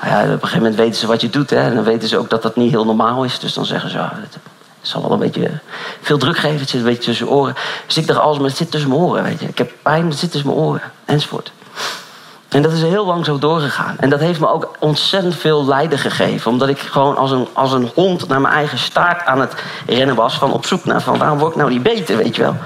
Nou 0.00 0.12
ja, 0.12 0.22
op 0.22 0.28
een 0.28 0.38
gegeven 0.40 0.58
moment 0.58 0.76
weten 0.76 0.94
ze 0.94 1.06
wat 1.06 1.20
je 1.20 1.30
doet. 1.30 1.50
Hè? 1.50 1.60
En 1.60 1.74
dan 1.74 1.84
weten 1.84 2.08
ze 2.08 2.18
ook 2.18 2.30
dat 2.30 2.42
dat 2.42 2.56
niet 2.56 2.70
heel 2.70 2.84
normaal 2.84 3.24
is. 3.24 3.38
Dus 3.38 3.52
dan 3.52 3.66
zeggen 3.66 3.90
ze, 3.90 3.98
oh, 3.98 4.10
het 4.12 4.38
zal 4.80 5.02
wel 5.02 5.12
een 5.12 5.18
beetje 5.18 5.60
veel 6.00 6.18
druk 6.18 6.36
geven. 6.36 6.58
Het 6.58 6.68
zit 6.68 6.80
een 6.80 6.86
beetje 6.86 7.02
tussen 7.02 7.26
je 7.26 7.32
oren. 7.32 7.54
Dus 7.86 7.96
ik 7.96 8.06
dacht, 8.06 8.20
alles, 8.20 8.38
maar 8.38 8.48
het 8.48 8.56
zit 8.56 8.70
tussen 8.70 8.90
mijn 8.90 9.02
oren. 9.02 9.22
Weet 9.22 9.40
je. 9.40 9.46
Ik 9.46 9.58
heb 9.58 9.72
pijn, 9.82 10.08
het 10.08 10.18
zit 10.18 10.30
tussen 10.30 10.50
mijn 10.50 10.62
oren. 10.62 10.82
Enzovoort. 11.04 11.52
En 12.50 12.62
dat 12.62 12.72
is 12.72 12.82
heel 12.82 13.06
lang 13.06 13.24
zo 13.24 13.38
doorgegaan. 13.38 13.96
En 13.98 14.10
dat 14.10 14.20
heeft 14.20 14.40
me 14.40 14.48
ook 14.48 14.76
ontzettend 14.78 15.36
veel 15.36 15.66
lijden 15.66 15.98
gegeven. 15.98 16.50
Omdat 16.50 16.68
ik 16.68 16.78
gewoon 16.78 17.16
als 17.16 17.30
een, 17.30 17.48
als 17.52 17.72
een 17.72 17.90
hond 17.94 18.28
naar 18.28 18.40
mijn 18.40 18.54
eigen 18.54 18.78
staart 18.78 19.26
aan 19.26 19.40
het 19.40 19.54
rennen 19.86 20.14
was. 20.14 20.34
Van 20.34 20.52
op 20.52 20.66
zoek 20.66 20.84
naar 20.84 21.00
van 21.00 21.18
waarom 21.18 21.38
word 21.38 21.50
ik 21.50 21.58
nou 21.58 21.70
niet 21.70 21.82
beter, 21.82 22.16
weet 22.16 22.36
je 22.36 22.42
wel. 22.42 22.56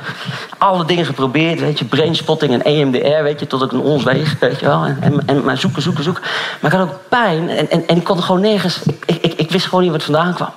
Alle 0.59 0.85
dingen 0.85 1.05
geprobeerd, 1.05 1.61
weet 1.61 1.79
je. 1.79 1.85
Brainspotting 1.85 2.53
en 2.53 2.63
EMDR, 2.63 3.23
weet 3.23 3.41
je. 3.41 3.47
Tot 3.47 3.63
ik 3.63 3.73
een 3.73 3.81
ons 3.81 4.03
weeg, 4.03 4.39
weet 4.39 4.61
je 4.61 4.67
wel. 4.67 4.85
En, 4.85 4.99
en, 5.01 5.23
en 5.27 5.45
maar 5.45 5.59
zoeken, 5.59 5.83
zoeken, 5.83 6.05
zoeken. 6.05 6.23
Maar 6.61 6.73
ik 6.73 6.79
had 6.79 6.89
ook 6.89 6.99
pijn. 7.09 7.49
En, 7.49 7.71
en, 7.71 7.87
en 7.87 7.97
ik 7.97 8.05
kon 8.05 8.23
gewoon 8.23 8.41
nergens... 8.41 8.83
Ik, 9.07 9.19
ik, 9.21 9.35
ik 9.35 9.51
wist 9.51 9.67
gewoon 9.67 9.83
niet 9.83 9.93
wat 9.93 10.03
vandaan 10.03 10.35
kwam. 10.35 10.53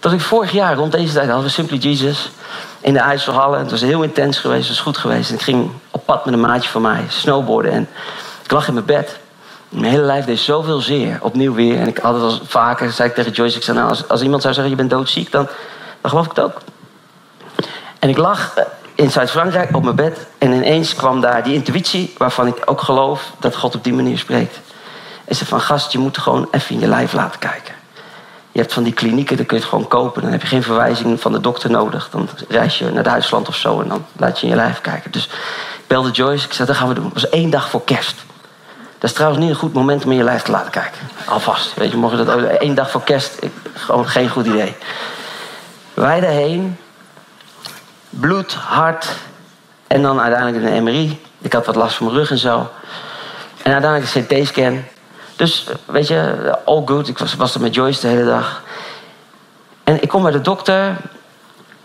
Dat 0.00 0.12
ik 0.12 0.20
vorig 0.20 0.52
jaar 0.52 0.74
rond 0.74 0.92
deze 0.92 1.12
tijd 1.12 1.26
hadden 1.26 1.44
we 1.44 1.50
Simply 1.50 1.78
Jesus 1.78 2.30
in 2.80 2.92
de 2.92 2.98
IJsselhallen. 2.98 3.58
Het 3.58 3.70
was 3.70 3.80
heel 3.80 4.02
intens 4.02 4.38
geweest, 4.38 4.68
het 4.68 4.76
was 4.76 4.80
goed 4.80 4.98
geweest. 4.98 5.30
En 5.30 5.34
ik 5.34 5.42
ging 5.42 5.70
op 5.90 6.04
pad 6.04 6.24
met 6.24 6.34
een 6.34 6.40
maatje 6.40 6.70
van 6.70 6.82
mij, 6.82 7.04
snowboarden. 7.08 7.72
En 7.72 7.88
ik 8.44 8.50
lag 8.50 8.68
in 8.68 8.74
mijn 8.74 8.86
bed. 8.86 9.18
Mijn 9.68 9.92
hele 9.92 10.02
lijf 10.02 10.24
deed 10.24 10.38
zoveel 10.38 10.80
zeer, 10.80 11.18
opnieuw 11.20 11.54
weer. 11.54 11.80
En 11.80 11.88
ik 11.88 11.98
had 11.98 12.14
het 12.14 12.22
al 12.22 12.38
vaker, 12.44 12.92
zei 12.92 13.08
ik 13.08 13.14
tegen 13.14 13.32
Joyce, 13.32 13.56
ik 13.56 13.62
zei, 13.62 13.76
nou, 13.76 13.88
als, 13.88 14.08
als 14.08 14.22
iemand 14.22 14.42
zou 14.42 14.54
zeggen, 14.54 14.72
je 14.72 14.78
bent 14.78 14.90
doodziek, 14.90 15.32
dan, 15.32 15.48
dan 16.00 16.10
geloof 16.10 16.24
ik 16.24 16.30
het 16.34 16.44
ook. 16.44 16.60
En 17.98 18.08
ik 18.08 18.16
lag 18.16 18.54
in 18.94 19.10
Zuid-Frankrijk 19.10 19.76
op 19.76 19.82
mijn 19.82 19.96
bed 19.96 20.26
en 20.38 20.52
ineens 20.52 20.94
kwam 20.94 21.20
daar 21.20 21.42
die 21.42 21.54
intuïtie, 21.54 22.14
waarvan 22.18 22.46
ik 22.46 22.62
ook 22.64 22.80
geloof 22.80 23.32
dat 23.38 23.56
God 23.56 23.74
op 23.74 23.84
die 23.84 23.92
manier 23.92 24.18
spreekt. 24.18 24.58
En 25.24 25.36
ze 25.36 25.46
van, 25.46 25.60
gast, 25.60 25.92
je 25.92 25.98
moet 25.98 26.18
gewoon 26.18 26.48
even 26.50 26.74
in 26.74 26.80
je 26.80 26.86
lijf 26.86 27.12
laten 27.12 27.40
kijken. 27.40 27.74
Je 28.52 28.60
hebt 28.60 28.72
van 28.72 28.82
die 28.82 28.92
klinieken, 28.92 29.36
daar 29.36 29.46
kun 29.46 29.56
je 29.56 29.62
het 29.62 29.72
gewoon 29.72 29.88
kopen. 29.88 30.22
Dan 30.22 30.30
heb 30.30 30.40
je 30.40 30.46
geen 30.46 30.62
verwijzing 30.62 31.20
van 31.20 31.32
de 31.32 31.40
dokter 31.40 31.70
nodig. 31.70 32.08
Dan 32.10 32.28
reis 32.48 32.78
je 32.78 32.90
naar 32.90 33.02
Duitsland 33.02 33.48
of 33.48 33.56
zo 33.56 33.80
en 33.80 33.88
dan 33.88 34.06
laat 34.16 34.38
je 34.38 34.46
in 34.46 34.52
je 34.52 34.58
lijf 34.58 34.80
kijken. 34.80 35.10
Dus 35.10 35.24
ik 35.24 35.86
belde 35.86 36.10
Joyce, 36.10 36.46
ik 36.46 36.52
zei, 36.52 36.68
dat 36.68 36.76
gaan 36.76 36.88
we 36.88 36.94
doen. 36.94 37.04
Het 37.04 37.14
was 37.14 37.28
één 37.28 37.50
dag 37.50 37.68
voor 37.70 37.84
kerst. 37.84 38.24
Dat 39.04 39.12
is 39.12 39.18
trouwens 39.18 39.44
niet 39.44 39.54
een 39.54 39.60
goed 39.60 39.72
moment 39.72 40.04
om 40.04 40.10
in 40.10 40.16
je 40.16 40.24
lijf 40.24 40.42
te 40.42 40.50
laten 40.50 40.70
kijken. 40.70 41.00
Alvast. 41.24 41.74
Weet 41.74 41.90
je, 41.90 41.96
mogen 41.96 42.26
dat 42.26 42.42
één 42.42 42.74
dag 42.74 42.90
voor 42.90 43.02
kerst, 43.02 43.36
ik, 43.40 43.52
gewoon 43.74 44.08
geen 44.08 44.28
goed 44.28 44.46
idee. 44.46 44.76
Wij 45.94 46.20
daarheen, 46.20 46.78
bloed, 48.10 48.54
hart 48.54 49.08
en 49.86 50.02
dan 50.02 50.20
uiteindelijk 50.20 50.64
een 50.64 50.82
MRI. 50.82 51.20
Ik 51.38 51.52
had 51.52 51.66
wat 51.66 51.74
last 51.74 51.96
van 51.96 52.06
mijn 52.06 52.18
rug 52.18 52.30
en 52.30 52.38
zo. 52.38 52.70
En 53.62 53.72
uiteindelijk 53.72 54.14
een 54.14 54.42
CT-scan. 54.42 54.84
Dus 55.36 55.66
weet 55.84 56.08
je, 56.08 56.58
all 56.64 56.82
good. 56.84 57.08
Ik 57.08 57.18
was, 57.18 57.54
er 57.54 57.60
met 57.60 57.74
Joyce 57.74 58.00
de 58.00 58.06
hele 58.06 58.24
dag. 58.24 58.62
En 59.84 60.02
ik 60.02 60.08
kom 60.08 60.22
bij 60.22 60.32
de 60.32 60.40
dokter. 60.40 60.96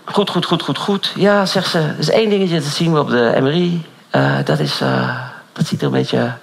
Goed, 0.06 0.30
goed, 0.30 0.46
goed, 0.46 0.62
goed, 0.62 0.78
goed. 0.78 1.12
Ja, 1.16 1.46
zegt 1.46 1.70
ze. 1.70 1.80
Er 1.80 1.96
is 1.98 2.10
één 2.10 2.30
dingetje, 2.30 2.60
dat 2.60 2.64
zien 2.64 2.94
we 2.94 3.00
op 3.00 3.10
de 3.10 3.38
MRI. 3.42 3.86
Uh, 4.12 4.36
dat, 4.44 4.60
is, 4.60 4.82
uh, 4.82 5.20
dat 5.54 5.68
ziet 5.68 5.80
er 5.80 5.86
een 5.86 5.94
beetje... 5.94 6.34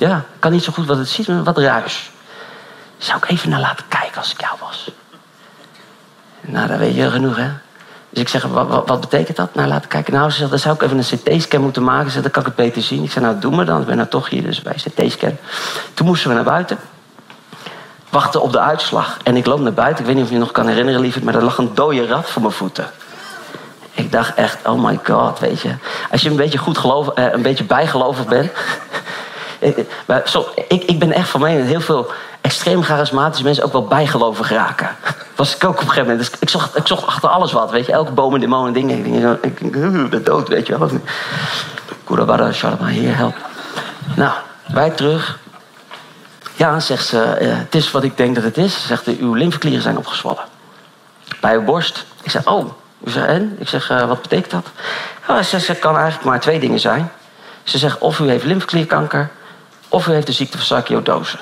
Ja, 0.00 0.24
kan 0.38 0.52
niet 0.52 0.62
zo 0.62 0.72
goed 0.72 0.86
wat 0.86 0.96
het 0.96 1.08
ziet, 1.08 1.28
maar 1.28 1.42
wat 1.42 1.58
ruis. 1.58 2.10
Zou 2.98 3.18
ik 3.18 3.30
even 3.30 3.50
naar 3.50 3.60
laten 3.60 3.84
kijken 3.88 4.16
als 4.16 4.32
ik 4.32 4.40
jou 4.40 4.52
was? 4.60 4.90
Nou, 6.40 6.68
dat 6.68 6.78
weet 6.78 6.94
je 6.94 7.10
genoeg, 7.10 7.36
hè? 7.36 7.48
Dus 8.10 8.22
ik 8.22 8.28
zeg, 8.28 8.42
wat, 8.42 8.86
wat, 8.86 9.00
betekent 9.00 9.36
dat? 9.36 9.54
Nou, 9.54 9.68
laten 9.68 9.88
kijken. 9.88 10.12
Nou, 10.12 10.30
ze 10.30 10.36
zegt, 10.36 10.50
dan 10.50 10.58
zou 10.58 10.74
ik 10.74 10.82
even 10.82 10.98
een 10.98 11.04
CT-scan 11.04 11.60
moeten 11.60 11.84
maken. 11.84 12.10
Ze 12.10 12.20
dan 12.20 12.30
kan 12.30 12.42
ik 12.42 12.48
het 12.48 12.56
beter 12.56 12.82
zien. 12.82 13.02
Ik 13.04 13.10
zeg, 13.10 13.22
nou, 13.22 13.38
doe 13.38 13.54
maar 13.54 13.64
dan. 13.64 13.80
Ik 13.80 13.86
ben 13.86 13.96
nou 13.96 14.08
toch 14.08 14.28
hier, 14.28 14.42
dus 14.42 14.62
bij 14.62 14.74
CT-scan. 14.74 15.36
Toen 15.94 16.06
moesten 16.06 16.28
we 16.28 16.34
naar 16.34 16.44
buiten. 16.44 16.78
Wachten 18.08 18.42
op 18.42 18.52
de 18.52 18.60
uitslag. 18.60 19.16
En 19.22 19.36
ik 19.36 19.46
loop 19.46 19.60
naar 19.60 19.72
buiten. 19.72 20.00
Ik 20.00 20.06
weet 20.06 20.14
niet 20.14 20.24
of 20.24 20.30
je 20.30 20.36
je 20.36 20.42
nog 20.42 20.52
kan 20.52 20.66
herinneren, 20.66 21.00
lieverd. 21.00 21.24
Maar 21.24 21.34
er 21.34 21.44
lag 21.44 21.58
een 21.58 21.74
dode 21.74 22.06
rat 22.06 22.30
voor 22.30 22.42
mijn 22.42 22.54
voeten. 22.54 22.90
Ik 23.92 24.12
dacht 24.12 24.34
echt, 24.34 24.68
oh 24.68 24.84
my 24.84 24.98
god, 25.04 25.38
weet 25.38 25.60
je. 25.60 25.74
Als 26.10 26.22
je 26.22 26.30
een 26.30 26.36
beetje 26.36 26.58
goed 26.58 26.78
geloof, 26.78 27.08
eh, 27.08 27.32
een 27.32 27.42
beetje 27.42 27.64
bijgelovig 27.64 28.26
bent. 28.26 28.50
Maar 30.06 30.22
ik, 30.68 30.82
ik 30.84 30.98
ben 30.98 31.12
echt 31.12 31.28
van 31.28 31.40
mening 31.40 31.60
dat 31.60 31.68
heel 31.68 31.80
veel 31.80 32.10
extreem 32.40 32.82
charismatische 32.82 33.44
mensen 33.44 33.64
ook 33.64 33.72
wel 33.72 33.84
bijgelovig 33.84 34.50
raken. 34.50 34.88
Was 35.36 35.54
ik 35.54 35.64
ook 35.64 35.70
op 35.70 35.80
een 35.80 35.88
gegeven 35.88 36.08
moment. 36.08 36.30
Dus 36.30 36.40
ik 36.40 36.48
zocht, 36.48 36.76
ik 36.76 36.90
achter 36.90 37.28
alles 37.28 37.52
wat, 37.52 37.70
weet 37.70 37.86
je. 37.86 37.92
Elke 37.92 38.12
boom 38.12 38.34
en 38.34 38.40
demon 38.40 38.66
en 38.66 38.72
dingen. 38.72 39.38
Ik 39.42 39.72
denk, 39.72 40.10
ben 40.10 40.24
dood, 40.24 40.48
weet 40.48 40.66
je 40.66 40.78
wel. 40.78 40.90
Kurabara, 42.04 42.52
Sharma, 42.52 42.86
hier, 42.86 43.16
help. 43.16 43.34
Nou, 44.16 44.32
wij 44.72 44.90
terug. 44.90 45.38
Ja, 46.56 46.80
zegt 46.80 47.06
ze, 47.06 47.38
uh, 47.40 47.56
het 47.56 47.74
is 47.74 47.90
wat 47.90 48.02
ik 48.02 48.16
denk 48.16 48.34
dat 48.34 48.44
het 48.44 48.56
is. 48.56 48.86
Zegt 48.86 49.04
ze, 49.04 49.16
uw 49.20 49.34
lymfeklieren 49.34 49.82
zijn 49.82 49.98
opgezwollen. 49.98 50.44
Bij 51.40 51.54
uw 51.54 51.62
borst. 51.62 52.04
Ik 52.22 52.30
zeg, 52.30 52.46
oh. 52.46 52.72
Ik 53.04 53.12
zeg, 53.12 53.26
en? 53.26 53.56
Ik 53.58 53.68
zeg, 53.68 53.90
uh, 53.90 54.06
wat 54.08 54.22
betekent 54.22 54.50
dat? 54.50 54.66
Ze 55.36 55.44
zegt, 55.44 55.66
het 55.66 55.78
kan 55.78 55.96
eigenlijk 55.96 56.24
maar 56.24 56.40
twee 56.40 56.60
dingen 56.60 56.80
zijn. 56.80 57.10
Ze 57.62 57.78
zegt, 57.78 57.98
of 57.98 58.18
u 58.18 58.28
heeft 58.28 58.44
lymfeklierkanker... 58.44 59.30
of 59.90 60.06
u 60.06 60.12
heeft 60.12 60.26
de 60.26 60.32
ziekte 60.32 60.56
van 60.56 60.66
sarcoidose. 60.66 61.38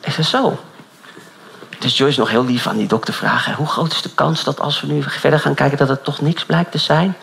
Ik 0.00 0.12
zeg, 0.12 0.26
zo. 0.26 0.58
Dus 1.78 1.96
Joyce 1.96 2.18
nog 2.18 2.30
heel 2.30 2.44
lief 2.44 2.66
aan 2.66 2.76
die 2.76 2.86
dokter 2.86 3.14
vragen... 3.14 3.54
hoe 3.54 3.66
groot 3.66 3.92
is 3.92 4.02
de 4.02 4.14
kans 4.14 4.44
dat 4.44 4.60
als 4.60 4.80
we 4.80 4.86
nu 4.86 5.02
verder 5.02 5.40
gaan 5.40 5.54
kijken... 5.54 5.78
dat 5.78 5.88
het 5.88 6.04
toch 6.04 6.20
niks 6.20 6.44
blijkt 6.44 6.72
te 6.72 6.78
zijn? 6.78 7.16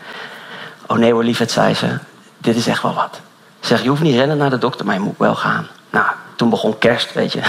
Oh 0.87 0.97
nee 0.97 1.11
hoor, 1.11 1.23
liefheid, 1.23 1.51
zei 1.51 1.73
ze. 1.73 1.97
Dit 2.37 2.55
is 2.55 2.67
echt 2.67 2.81
wel 2.81 2.93
wat. 2.93 3.19
Ze 3.59 3.67
zegt, 3.67 3.83
je 3.83 3.89
hoeft 3.89 4.01
niet 4.01 4.15
rennen 4.15 4.37
naar 4.37 4.49
de 4.49 4.57
dokter, 4.57 4.85
maar 4.85 4.95
je 4.95 5.01
moet 5.01 5.17
wel 5.17 5.35
gaan. 5.35 5.67
Nou, 5.89 6.05
toen 6.35 6.49
begon 6.49 6.77
kerst, 6.77 7.13
weet 7.13 7.33
je. 7.33 7.41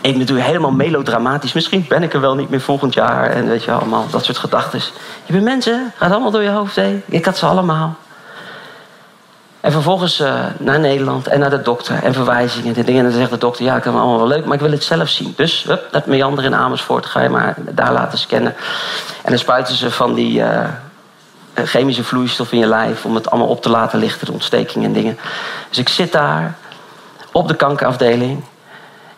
Ik 0.00 0.16
natuurlijk 0.16 0.46
helemaal 0.46 0.70
melodramatisch. 0.70 1.52
Misschien 1.52 1.84
ben 1.88 2.02
ik 2.02 2.14
er 2.14 2.20
wel 2.20 2.34
niet 2.34 2.50
meer 2.50 2.60
volgend 2.60 2.94
jaar. 2.94 3.30
En 3.30 3.48
weet 3.48 3.64
je, 3.64 3.72
allemaal 3.72 4.06
dat 4.10 4.24
soort 4.24 4.38
gedachten. 4.38 4.80
Je 5.26 5.32
bent 5.32 5.44
mensen, 5.44 5.92
gaat 5.96 6.10
allemaal 6.10 6.30
door 6.30 6.42
je 6.42 6.50
hoofd 6.50 6.76
heen. 6.76 7.02
Ik 7.06 7.24
had 7.24 7.38
ze 7.38 7.46
allemaal. 7.46 7.96
En 9.60 9.72
vervolgens 9.72 10.20
uh, 10.20 10.44
naar 10.58 10.80
Nederland 10.80 11.26
en 11.26 11.40
naar 11.40 11.50
de 11.50 11.62
dokter 11.62 12.02
en 12.02 12.14
verwijzingen 12.14 12.74
en 12.76 12.84
dingen. 12.84 13.04
En 13.04 13.10
dan 13.10 13.18
zegt 13.18 13.30
de 13.30 13.38
dokter, 13.38 13.64
ja, 13.64 13.76
ik 13.76 13.84
heb 13.84 13.92
het 13.92 14.02
allemaal 14.02 14.18
wel 14.18 14.28
leuk, 14.28 14.44
maar 14.44 14.54
ik 14.54 14.60
wil 14.60 14.70
het 14.70 14.84
zelf 14.84 15.08
zien. 15.08 15.32
Dus, 15.36 15.64
hup, 15.66 15.88
dat 15.90 16.06
meander 16.06 16.44
in 16.44 16.54
Amersfoort, 16.54 17.06
ga 17.06 17.22
je 17.22 17.28
maar 17.28 17.54
daar 17.58 17.92
laten 17.92 18.18
scannen. 18.18 18.54
En 19.22 19.30
dan 19.30 19.38
spuiten 19.38 19.74
ze 19.74 19.90
van 19.90 20.14
die 20.14 20.40
uh, 20.40 20.64
chemische 21.54 22.04
vloeistof 22.04 22.52
in 22.52 22.58
je 22.58 22.66
lijf... 22.66 23.04
om 23.04 23.14
het 23.14 23.30
allemaal 23.30 23.48
op 23.48 23.62
te 23.62 23.70
laten 23.70 23.98
lichten, 23.98 24.26
de 24.26 24.32
ontsteking 24.32 24.84
en 24.84 24.92
dingen. 24.92 25.18
Dus 25.68 25.78
ik 25.78 25.88
zit 25.88 26.12
daar 26.12 26.54
op 27.32 27.48
de 27.48 27.56
kankerafdeling. 27.56 28.44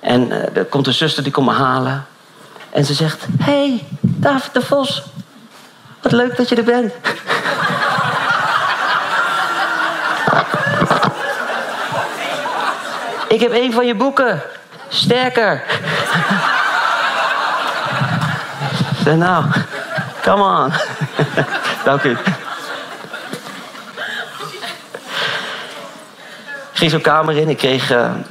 En 0.00 0.26
uh, 0.29 0.57
er 0.57 0.64
komt 0.64 0.87
een 0.87 0.92
zuster 0.92 1.22
die 1.22 1.33
komt 1.33 1.46
me 1.46 1.53
halen. 1.53 2.07
En 2.70 2.85
ze 2.85 2.94
zegt, 2.94 3.26
hey, 3.38 3.85
David 4.00 4.55
de 4.55 4.62
Vos, 4.62 5.03
wat 6.03 6.12
leuk 6.12 6.37
dat 6.37 6.48
je 6.48 6.57
er 6.57 6.64
bent. 6.64 6.92
Ik 13.30 13.40
heb 13.40 13.52
een 13.52 13.72
van 13.72 13.86
je 13.86 13.94
boeken. 13.94 14.42
Sterker. 14.88 15.62
Zeg 19.04 19.16
nou, 19.16 19.44
come 20.22 20.42
on. 20.42 20.72
Dank 21.84 22.02
u. 22.02 22.10
Ik 26.70 26.76
ging 26.86 26.90
zo'n 26.90 27.00
kamer 27.00 27.36
in. 27.36 27.48
Ik 27.48 27.56
kreeg 27.56 27.90
uh, 27.90 27.98
een 27.98 28.24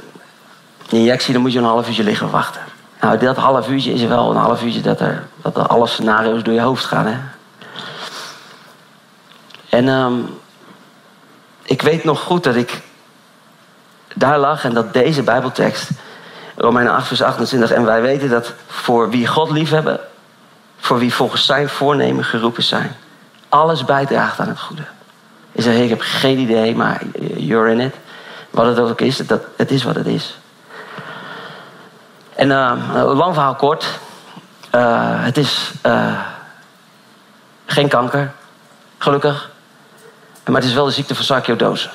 injectie. 0.98 1.32
Dan 1.32 1.42
moet 1.42 1.52
je 1.52 1.58
een 1.58 1.64
half 1.64 1.86
uurtje 1.86 2.04
liggen 2.04 2.30
wachten. 2.30 2.60
Nou, 3.00 3.18
dat 3.18 3.36
half 3.36 3.68
uurtje 3.68 3.92
is 3.92 4.02
wel 4.02 4.30
een 4.30 4.36
half 4.36 4.62
uurtje 4.62 4.80
dat 4.80 5.00
er, 5.00 5.26
dat 5.42 5.68
alle 5.68 5.86
scenario's 5.86 6.42
door 6.42 6.54
je 6.54 6.60
hoofd 6.60 6.84
gaan. 6.84 7.06
Hè? 7.06 7.16
En 9.68 9.88
um, 9.88 10.38
ik 11.62 11.82
weet 11.82 12.04
nog 12.04 12.20
goed 12.20 12.44
dat 12.44 12.54
ik 12.54 12.80
daar 14.20 14.38
lag 14.38 14.64
en 14.64 14.74
dat 14.74 14.92
deze 14.92 15.22
Bijbeltekst, 15.22 15.90
Romeinen 16.56 16.92
8, 16.92 17.06
vers 17.06 17.22
28, 17.22 17.70
en 17.70 17.84
wij 17.84 18.02
weten 18.02 18.28
dat 18.28 18.52
voor 18.66 19.10
wie 19.10 19.26
God 19.26 19.50
liefhebben, 19.50 20.00
voor 20.78 20.98
wie 20.98 21.14
volgens 21.14 21.46
zijn 21.46 21.68
voornemen 21.68 22.24
geroepen 22.24 22.62
zijn, 22.62 22.96
alles 23.48 23.84
bijdraagt 23.84 24.40
aan 24.40 24.48
het 24.48 24.60
goede. 24.60 24.84
Ik 25.52 25.62
zeg, 25.62 25.74
ik 25.74 25.88
heb 25.88 26.00
geen 26.00 26.38
idee, 26.38 26.76
maar 26.76 27.02
you're 27.36 27.70
in 27.70 27.80
it. 27.80 27.94
Wat 28.50 28.66
het 28.66 28.78
ook 28.78 29.00
is, 29.00 29.18
het 29.56 29.70
is 29.70 29.82
wat 29.82 29.94
het 29.94 30.06
is. 30.06 30.38
En 32.34 32.48
uh, 32.48 32.72
lang 33.14 33.34
verhaal 33.34 33.54
kort. 33.54 33.98
Uh, 34.74 35.24
het 35.24 35.36
is 35.36 35.70
uh, 35.86 36.20
geen 37.66 37.88
kanker, 37.88 38.32
gelukkig. 38.98 39.50
Maar 40.44 40.60
het 40.60 40.70
is 40.70 40.74
wel 40.74 40.84
de 40.84 40.90
ziekte 40.90 41.14
van 41.14 41.24
sarcoidose. 41.24 41.90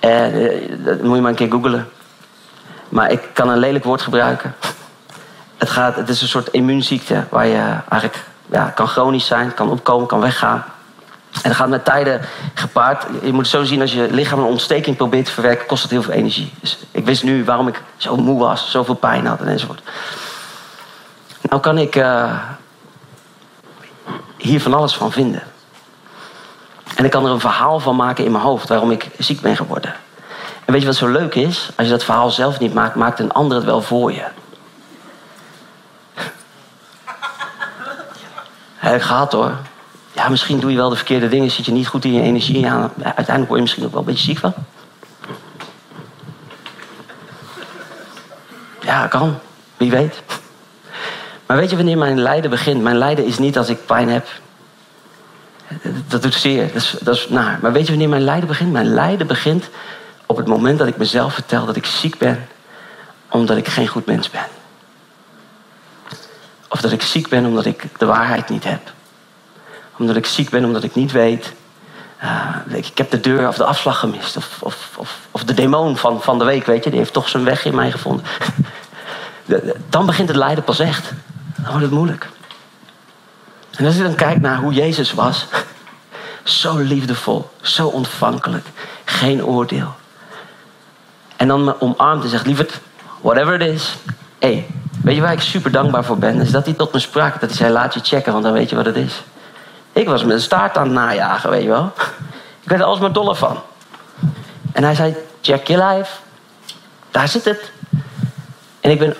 En 0.00 0.32
dat 0.84 1.02
moet 1.02 1.14
je 1.14 1.20
maar 1.20 1.30
een 1.30 1.36
keer 1.36 1.50
googlen. 1.50 1.88
Maar 2.88 3.10
ik 3.10 3.28
kan 3.32 3.48
een 3.48 3.58
lelijk 3.58 3.84
woord 3.84 4.02
gebruiken. 4.02 4.54
Het, 5.56 5.70
gaat, 5.70 5.96
het 5.96 6.08
is 6.08 6.22
een 6.22 6.28
soort 6.28 6.48
immuunziekte 6.48 7.24
waar 7.28 7.46
je 7.46 7.74
eigenlijk 7.88 8.24
ja, 8.50 8.64
kan 8.64 8.88
chronisch 8.88 9.26
zijn, 9.26 9.54
kan 9.54 9.70
opkomen, 9.70 10.06
kan 10.06 10.20
weggaan. 10.20 10.64
En 11.42 11.48
dat 11.48 11.54
gaat 11.54 11.68
met 11.68 11.84
tijden 11.84 12.20
gepaard. 12.54 13.06
Je 13.22 13.32
moet 13.32 13.40
het 13.40 13.50
zo 13.50 13.64
zien, 13.64 13.80
als 13.80 13.92
je 13.92 14.08
lichaam 14.10 14.38
een 14.38 14.44
ontsteking 14.44 14.96
probeert 14.96 15.24
te 15.24 15.32
verwerken, 15.32 15.66
kost 15.66 15.82
het 15.82 15.90
heel 15.90 16.02
veel 16.02 16.14
energie. 16.14 16.52
Dus 16.60 16.78
ik 16.90 17.04
wist 17.04 17.22
nu 17.22 17.44
waarom 17.44 17.68
ik 17.68 17.82
zo 17.96 18.16
moe 18.16 18.38
was, 18.38 18.70
zoveel 18.70 18.94
pijn 18.94 19.26
had 19.26 19.40
en 19.40 19.48
enzovoort. 19.48 19.82
Nou 21.40 21.60
kan 21.60 21.78
ik 21.78 21.96
uh, 21.96 22.32
hier 24.36 24.60
van 24.60 24.74
alles 24.74 24.94
van 24.94 25.12
vinden. 25.12 25.42
En 27.00 27.06
ik 27.06 27.12
kan 27.12 27.24
er 27.24 27.30
een 27.30 27.40
verhaal 27.40 27.80
van 27.80 27.96
maken 27.96 28.24
in 28.24 28.32
mijn 28.32 28.44
hoofd 28.44 28.68
waarom 28.68 28.90
ik 28.90 29.08
ziek 29.18 29.40
ben 29.40 29.56
geworden. 29.56 29.94
En 30.64 30.72
weet 30.72 30.80
je 30.80 30.86
wat 30.86 30.96
zo 30.96 31.08
leuk 31.08 31.34
is? 31.34 31.70
Als 31.76 31.86
je 31.86 31.92
dat 31.92 32.04
verhaal 32.04 32.30
zelf 32.30 32.58
niet 32.58 32.74
maakt, 32.74 32.94
maakt 32.94 33.18
een 33.18 33.32
ander 33.32 33.56
het 33.56 33.66
wel 33.66 33.82
voor 33.82 34.12
je. 34.12 34.24
Heb 38.76 38.94
ik 38.94 39.02
gehad 39.02 39.32
hoor. 39.32 39.52
Ja, 40.12 40.28
misschien 40.28 40.60
doe 40.60 40.70
je 40.70 40.76
wel 40.76 40.88
de 40.88 40.96
verkeerde 40.96 41.28
dingen, 41.28 41.50
zit 41.50 41.66
je 41.66 41.72
niet 41.72 41.86
goed 41.86 42.04
in 42.04 42.12
je 42.12 42.22
energie 42.22 42.66
aan. 42.66 42.92
Uiteindelijk 43.02 43.46
word 43.46 43.54
je 43.54 43.60
misschien 43.60 43.84
ook 43.84 43.90
wel 43.90 44.00
een 44.00 44.06
beetje 44.06 44.24
ziek 44.24 44.38
van. 44.38 44.54
Ja, 48.80 49.06
kan. 49.06 49.38
Wie 49.76 49.90
weet. 49.90 50.22
Maar 51.46 51.56
weet 51.56 51.70
je 51.70 51.76
wanneer 51.76 51.98
mijn 51.98 52.20
lijden 52.20 52.50
begint? 52.50 52.82
Mijn 52.82 52.98
lijden 52.98 53.26
is 53.26 53.38
niet 53.38 53.58
als 53.58 53.68
ik 53.68 53.86
pijn 53.86 54.08
heb. 54.08 54.26
Dat 56.08 56.22
doet 56.22 56.34
zeer. 56.34 56.66
Dat 56.66 56.82
is, 56.82 56.96
dat 57.00 57.14
is 57.14 57.28
naar. 57.28 57.58
Maar 57.62 57.72
weet 57.72 57.84
je 57.84 57.90
wanneer 57.90 58.08
mijn 58.08 58.24
lijden 58.24 58.48
begint? 58.48 58.72
Mijn 58.72 58.94
lijden 58.94 59.26
begint 59.26 59.68
op 60.26 60.36
het 60.36 60.46
moment 60.46 60.78
dat 60.78 60.88
ik 60.88 60.96
mezelf 60.96 61.34
vertel 61.34 61.66
dat 61.66 61.76
ik 61.76 61.86
ziek 61.86 62.18
ben 62.18 62.48
omdat 63.28 63.56
ik 63.56 63.68
geen 63.68 63.88
goed 63.88 64.06
mens 64.06 64.30
ben. 64.30 64.46
Of 66.68 66.80
dat 66.80 66.92
ik 66.92 67.02
ziek 67.02 67.28
ben 67.28 67.46
omdat 67.46 67.64
ik 67.64 67.84
de 67.98 68.06
waarheid 68.06 68.48
niet 68.48 68.64
heb 68.64 68.80
omdat 70.00 70.16
ik 70.16 70.26
ziek 70.26 70.50
ben, 70.50 70.64
omdat 70.64 70.82
ik 70.82 70.94
niet 70.94 71.12
weet. 71.12 71.52
Uh, 72.22 72.76
ik 72.76 72.98
heb 72.98 73.10
de 73.10 73.20
deur 73.20 73.48
of 73.48 73.56
de 73.56 73.64
afslag 73.64 73.98
gemist. 73.98 74.36
Of, 74.36 74.58
of, 74.62 74.90
of, 74.96 75.18
of, 75.30 75.44
de 75.44 75.54
demon 75.54 75.96
van, 75.96 76.22
van 76.22 76.38
de 76.38 76.44
week, 76.44 76.66
weet 76.66 76.84
je, 76.84 76.90
die 76.90 76.98
heeft 76.98 77.12
toch 77.12 77.28
zijn 77.28 77.44
weg 77.44 77.64
in 77.64 77.74
mij 77.74 77.90
gevonden. 77.90 78.26
dan 79.88 80.06
begint 80.06 80.28
het 80.28 80.36
lijden 80.36 80.64
pas 80.64 80.78
echt. 80.78 81.12
Dan 81.54 81.70
wordt 81.70 81.82
het 81.82 81.90
moeilijk. 81.90 82.28
En 83.80 83.86
als 83.86 83.96
je 83.96 84.02
dan 84.02 84.14
kijkt 84.14 84.40
naar 84.40 84.56
hoe 84.56 84.72
Jezus 84.72 85.12
was. 85.12 85.46
Zo 86.42 86.76
liefdevol, 86.76 87.50
zo 87.60 87.86
ontvankelijk, 87.86 88.66
geen 89.04 89.44
oordeel. 89.44 89.94
En 91.36 91.48
dan 91.48 91.64
me 91.64 91.80
omarmt 91.80 92.22
en 92.22 92.28
zegt, 92.28 92.46
lieverd, 92.46 92.80
whatever 93.20 93.60
it 93.60 93.68
is. 93.74 93.96
hey, 94.38 94.66
weet 95.02 95.14
je 95.14 95.20
waar 95.20 95.32
ik 95.32 95.40
super 95.40 95.72
dankbaar 95.72 96.04
voor 96.04 96.18
ben? 96.18 96.40
Is 96.40 96.50
dat 96.50 96.64
hij 96.64 96.74
tot 96.74 96.92
me 96.92 96.98
sprak. 96.98 97.40
Dat 97.40 97.48
hij 97.48 97.58
zei, 97.58 97.72
laat 97.72 97.94
je 97.94 98.00
checken, 98.02 98.32
want 98.32 98.44
dan 98.44 98.52
weet 98.52 98.70
je 98.70 98.76
wat 98.76 98.86
het 98.86 98.96
is. 98.96 99.22
Ik 99.92 100.08
was 100.08 100.22
met 100.22 100.32
een 100.32 100.40
staart 100.40 100.76
aan 100.76 100.84
het 100.84 100.92
najagen, 100.92 101.50
weet 101.50 101.62
je 101.62 101.68
wel. 101.68 101.92
Ik 102.60 102.68
werd 102.68 102.80
er 102.80 102.86
alsmaar 102.86 103.12
doller 103.12 103.36
van. 103.36 103.60
En 104.72 104.84
hij 104.84 104.94
zei, 104.94 105.16
check 105.40 105.66
je 105.66 105.84
life. 105.84 106.12
Daar 107.10 107.28
zit 107.28 107.44
het. 107.44 107.72
En 108.80 108.90
ik 108.90 108.98
ben 108.98 109.14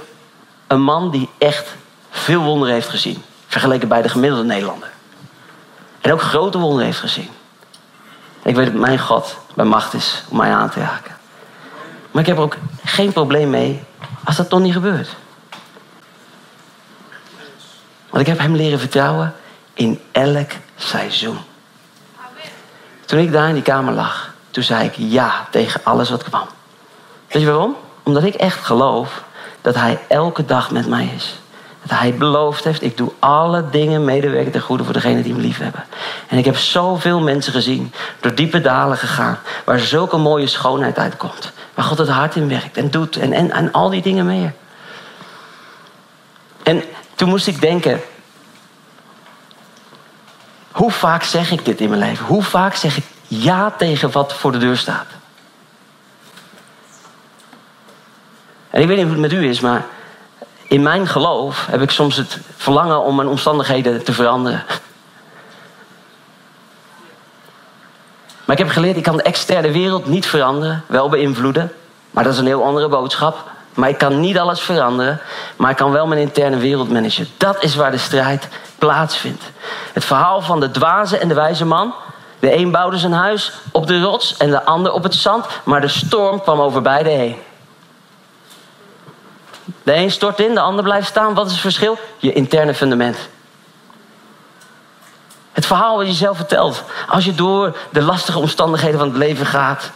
een 0.66 0.83
man 0.83 1.11
die 1.11 1.29
echt 1.38 1.75
veel 2.11 2.42
wonderen 2.42 2.75
heeft 2.75 2.88
gezien. 2.88 3.23
Vergeleken 3.50 3.88
bij 3.88 4.02
de 4.02 4.08
gemiddelde 4.08 4.44
Nederlander. 4.44 4.90
En 6.00 6.12
ook 6.12 6.22
grote 6.22 6.58
wonderen 6.58 6.84
heeft 6.84 6.98
gezien. 6.98 7.28
ik 8.42 8.54
weet 8.54 8.66
dat 8.66 8.74
mijn 8.74 8.98
God 8.98 9.36
bij 9.54 9.64
macht 9.64 9.94
is 9.94 10.22
om 10.28 10.36
mij 10.36 10.50
aan 10.50 10.70
te 10.70 10.80
raken. 10.80 11.16
Maar 12.10 12.22
ik 12.22 12.28
heb 12.28 12.36
er 12.36 12.42
ook 12.42 12.56
geen 12.84 13.12
probleem 13.12 13.50
mee 13.50 13.82
als 14.24 14.36
dat 14.36 14.48
toch 14.48 14.60
niet 14.60 14.72
gebeurt. 14.72 15.08
Want 18.10 18.22
ik 18.22 18.26
heb 18.26 18.38
hem 18.38 18.56
leren 18.56 18.78
vertrouwen 18.78 19.34
in 19.74 20.00
elk 20.12 20.50
seizoen. 20.76 21.38
Toen 23.04 23.18
ik 23.18 23.32
daar 23.32 23.48
in 23.48 23.54
die 23.54 23.62
kamer 23.62 23.94
lag, 23.94 24.32
toen 24.50 24.62
zei 24.62 24.86
ik 24.86 24.94
ja 24.96 25.46
tegen 25.50 25.80
alles 25.84 26.10
wat 26.10 26.22
kwam. 26.22 26.46
Weet 27.28 27.42
je 27.42 27.48
waarom? 27.48 27.76
Omdat 28.02 28.22
ik 28.22 28.34
echt 28.34 28.64
geloof 28.64 29.22
dat 29.60 29.74
hij 29.74 30.00
elke 30.08 30.44
dag 30.44 30.70
met 30.70 30.86
mij 30.86 31.12
is. 31.16 31.39
Dat 31.83 31.99
hij 31.99 32.14
beloofd 32.14 32.64
heeft, 32.64 32.83
ik 32.83 32.97
doe 32.97 33.12
alle 33.19 33.71
dingen 33.71 34.05
medewerken 34.05 34.53
ten 34.53 34.61
goede 34.61 34.85
voor 34.85 34.93
degenen 34.93 35.23
die 35.23 35.35
me 35.35 35.40
lief 35.40 35.59
hebben. 35.59 35.85
En 36.29 36.38
ik 36.38 36.45
heb 36.45 36.57
zoveel 36.57 37.21
mensen 37.21 37.53
gezien, 37.53 37.93
door 38.21 38.35
diepe 38.35 38.61
dalen 38.61 38.97
gegaan, 38.97 39.38
waar 39.64 39.79
zulke 39.79 40.16
mooie 40.16 40.47
schoonheid 40.47 40.99
uitkomt. 40.99 41.53
Waar 41.75 41.85
God 41.85 41.99
het 41.99 42.09
hart 42.09 42.37
in 42.37 42.49
werkt 42.49 42.77
en 42.77 42.90
doet 42.90 43.16
en, 43.16 43.33
en, 43.33 43.51
en 43.51 43.73
al 43.73 43.90
die 43.90 44.03
dingen 44.03 44.27
meer. 44.27 44.53
En 46.62 46.83
toen 47.14 47.29
moest 47.29 47.47
ik 47.47 47.61
denken, 47.61 48.01
hoe 50.71 50.90
vaak 50.90 51.23
zeg 51.23 51.51
ik 51.51 51.64
dit 51.64 51.81
in 51.81 51.88
mijn 51.88 52.01
leven? 52.01 52.27
Hoe 52.27 52.43
vaak 52.43 52.75
zeg 52.75 52.97
ik 52.97 53.05
ja 53.27 53.71
tegen 53.71 54.11
wat 54.11 54.35
voor 54.35 54.53
de 54.53 54.59
deur 54.59 54.77
staat? 54.77 55.07
En 58.71 58.81
ik 58.81 58.87
weet 58.87 58.97
niet 58.97 59.07
hoe 59.07 59.23
het 59.23 59.33
met 59.33 59.33
u 59.33 59.49
is, 59.49 59.61
maar 59.61 59.85
in 60.70 60.83
mijn 60.83 61.06
geloof 61.06 61.66
heb 61.70 61.83
ik 61.83 61.90
soms 61.90 62.16
het 62.16 62.38
verlangen 62.56 63.02
om 63.02 63.16
mijn 63.16 63.28
omstandigheden 63.28 64.04
te 64.04 64.12
veranderen. 64.12 64.64
Maar 68.44 68.59
ik 68.59 68.64
heb 68.64 68.68
geleerd, 68.68 68.96
ik 68.96 69.02
kan 69.02 69.16
de 69.16 69.22
externe 69.22 69.70
wereld 69.70 70.06
niet 70.06 70.26
veranderen, 70.26 70.85
wel 70.87 71.09
beïnvloeden. 71.09 71.72
Maar 72.11 72.24
dat 72.24 72.33
is 72.33 72.38
een 72.38 72.46
heel 72.46 72.64
andere 72.64 72.88
boodschap. 72.88 73.44
Maar 73.74 73.88
ik 73.88 73.98
kan 73.98 74.20
niet 74.20 74.38
alles 74.38 74.61
veranderen, 74.61 75.20
maar 75.56 75.70
ik 75.70 75.76
kan 75.76 75.90
wel 75.90 76.06
mijn 76.06 76.20
interne 76.20 76.56
wereld 76.56 76.90
managen. 76.90 77.28
Dat 77.37 77.62
is 77.62 77.74
waar 77.74 77.90
de 77.90 77.98
strijd 77.98 78.48
plaatsvindt. 78.78 79.44
Het 79.92 80.04
verhaal 80.04 80.40
van 80.40 80.61
de 80.61 80.70
dwaze 80.70 81.18
en 81.18 81.28
de 81.28 81.35
wijze 81.35 81.64
man. 81.64 81.94
De 82.38 82.54
een 82.54 82.70
bouwde 82.70 82.98
zijn 82.98 83.12
huis 83.12 83.52
op 83.72 83.87
de 83.87 84.00
rots 84.00 84.37
en 84.37 84.50
de 84.50 84.64
ander 84.64 84.92
op 84.92 85.02
het 85.02 85.14
zand, 85.14 85.46
maar 85.64 85.80
de 85.80 85.88
storm 85.88 86.42
kwam 86.42 86.61
over 86.61 86.83
beide 86.83 87.11
heen. 87.11 87.37
De 89.83 89.94
een 89.94 90.11
stort 90.11 90.40
in, 90.40 90.54
de 90.54 90.61
ander 90.61 90.85
blijft 90.85 91.09
staan. 91.09 91.35
Wat 91.35 91.46
is 91.46 91.52
het 91.52 91.61
verschil? 91.61 91.98
Je 92.18 92.33
interne 92.33 92.74
fundament. 92.74 93.16
Het 95.52 95.66
verhaal 95.66 95.96
wat 95.96 96.06
je 96.06 96.12
zelf 96.12 96.37
vertelt. 96.37 96.83
Als 97.09 97.24
je 97.24 97.35
door 97.35 97.76
de 97.90 98.02
lastige 98.02 98.38
omstandigheden 98.38 98.98
van 98.98 99.09
het 99.09 99.16
leven 99.16 99.46
gaat. 99.46 99.90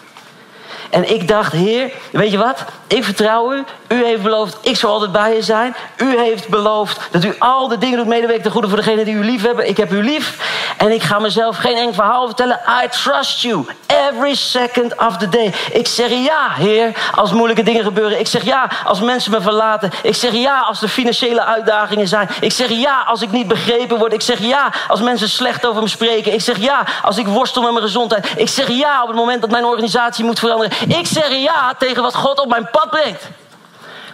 En 0.94 1.14
ik 1.14 1.28
dacht, 1.28 1.52
Heer, 1.52 1.92
weet 2.12 2.30
je 2.30 2.38
wat? 2.38 2.64
Ik 2.87 3.04
vertrouw 3.04 3.52
u. 3.52 3.64
U 3.88 4.04
heeft 4.04 4.22
beloofd, 4.22 4.59
ik 4.61 4.76
zal 4.76 4.92
altijd 4.92 5.12
bij 5.12 5.35
je 5.35 5.42
zijn. 5.42 5.74
U 5.96 6.18
heeft 6.18 6.48
beloofd 6.48 7.00
dat 7.11 7.24
u 7.24 7.35
al 7.38 7.68
de 7.68 7.78
dingen 7.78 7.98
doet 7.98 8.07
medewerken 8.07 8.42
ten 8.42 8.52
goede 8.52 8.68
voor 8.68 8.76
degenen 8.76 9.04
die 9.04 9.14
u 9.14 9.24
lief 9.24 9.42
hebben. 9.42 9.68
Ik 9.68 9.76
heb 9.76 9.92
u 9.92 10.02
lief. 10.02 10.38
En 10.76 10.92
ik 10.92 11.02
ga 11.02 11.18
mezelf 11.18 11.57
geen 11.57 11.76
enkel 11.76 11.92
verhaal 11.92 12.26
vertellen. 12.26 12.61
I 12.85 12.88
trust 12.88 13.40
you 13.40 13.66
every 13.87 14.35
second 14.35 14.98
of 14.98 15.16
the 15.16 15.28
day. 15.28 15.54
Ik 15.72 15.87
zeg 15.87 16.11
ja, 16.11 16.48
Heer, 16.50 16.92
als 17.14 17.33
moeilijke 17.33 17.62
dingen 17.62 17.85
gebeuren. 17.85 18.20
Ik 18.20 18.26
zeg 18.26 18.44
ja, 18.44 18.70
als 18.85 19.00
mensen 19.00 19.30
me 19.30 19.40
verlaten. 19.40 19.90
Ik 20.02 20.14
zeg 20.14 20.33
ja, 20.33 20.61
als 20.61 20.83
er 20.83 20.88
financiële 20.88 21.44
uitdagingen 21.44 22.09
zijn. 22.09 22.28
Ik 22.40 22.52
zeg 22.52 22.68
ja, 22.68 23.04
als 23.07 23.22
ik 23.22 23.30
niet 23.30 23.48
begrepen 23.48 23.98
word. 23.98 24.12
Ik 24.12 24.22
zeg 24.22 24.38
ja, 24.38 24.72
als 24.88 25.00
mensen 25.00 25.28
slecht 25.28 25.66
over 25.66 25.83
me 25.83 25.88
spreken. 25.88 26.33
Ik 26.33 26.40
zeg 26.40 26.59
ja, 26.59 26.85
als 27.02 27.18
ik 27.18 27.26
worstel 27.26 27.62
met 27.62 27.72
mijn 27.72 27.85
gezondheid. 27.85 28.33
Ik 28.37 28.48
zeg 28.48 28.68
ja, 28.68 29.02
op 29.02 29.09
het 29.09 29.16
moment 29.16 29.40
dat 29.40 29.50
mijn 29.50 29.64
organisatie 29.64 30.24
moet 30.24 30.38
veranderen. 30.38 30.72
Ik 30.88 31.07
zeg 31.07 31.29
ja 31.29 31.75
tegen 31.79 32.03
wat 32.03 32.14
God 32.14 32.38
op 32.40 32.49
mijn 32.49 32.70
pad 32.70 32.90
brengt. 32.90 33.23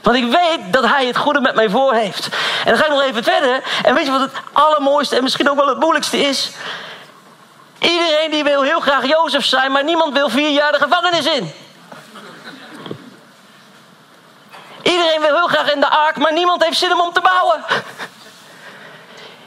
Want 0.03 0.17
ik 0.17 0.25
weet 0.25 0.73
dat 0.73 0.87
hij 0.87 1.07
het 1.07 1.17
goede 1.17 1.41
met 1.41 1.55
mij 1.55 1.71
voor 1.71 1.95
heeft. 1.95 2.29
En 2.65 2.71
dan 2.71 2.77
ga 2.77 2.85
ik 2.85 2.91
nog 2.91 3.03
even 3.03 3.25
verder. 3.25 3.63
En 3.83 3.95
weet 3.95 4.05
je 4.05 4.11
wat 4.11 4.21
het 4.21 4.33
allermooiste 4.53 5.17
en 5.17 5.23
misschien 5.23 5.51
ook 5.51 5.57
wel 5.57 5.69
het 5.69 5.81
moeilijkste 5.81 6.19
is? 6.19 6.51
Iedereen 7.79 8.31
die 8.31 8.45
wil 8.45 8.63
heel 8.63 8.81
graag 8.81 9.07
Jozef 9.07 9.45
zijn, 9.45 9.73
maar 9.73 9.85
niemand 9.85 10.13
wil 10.13 10.29
vier 10.29 10.51
jaar 10.51 10.73
de 10.73 10.79
gevangenis 10.79 11.27
in. 11.27 11.53
Iedereen 14.83 15.21
wil 15.21 15.37
heel 15.37 15.47
graag 15.47 15.73
in 15.73 15.81
de 15.81 15.89
ark, 15.89 16.17
maar 16.17 16.33
niemand 16.33 16.65
heeft 16.65 16.79
zin 16.79 16.93
om 16.93 17.01
hem 17.01 17.13
te 17.13 17.21
bouwen. 17.21 17.65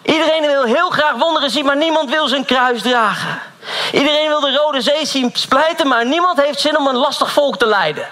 Iedereen 0.01 0.45
wil 0.45 0.63
heel 0.63 0.89
graag 0.89 1.13
wonderen 1.13 1.49
zien, 1.49 1.65
maar 1.65 1.77
niemand 1.77 2.09
wil 2.09 2.27
zijn 2.27 2.45
kruis 2.45 2.81
dragen. 2.81 3.41
Iedereen 3.91 4.27
wil 4.27 4.39
de 4.39 4.55
Rode 4.55 4.81
Zee 4.81 5.05
zien 5.05 5.29
splijten, 5.33 5.87
maar 5.87 6.05
niemand 6.05 6.41
heeft 6.41 6.59
zin 6.59 6.77
om 6.77 6.87
een 6.87 6.95
lastig 6.95 7.31
volk 7.31 7.57
te 7.57 7.65
leiden. 7.65 8.07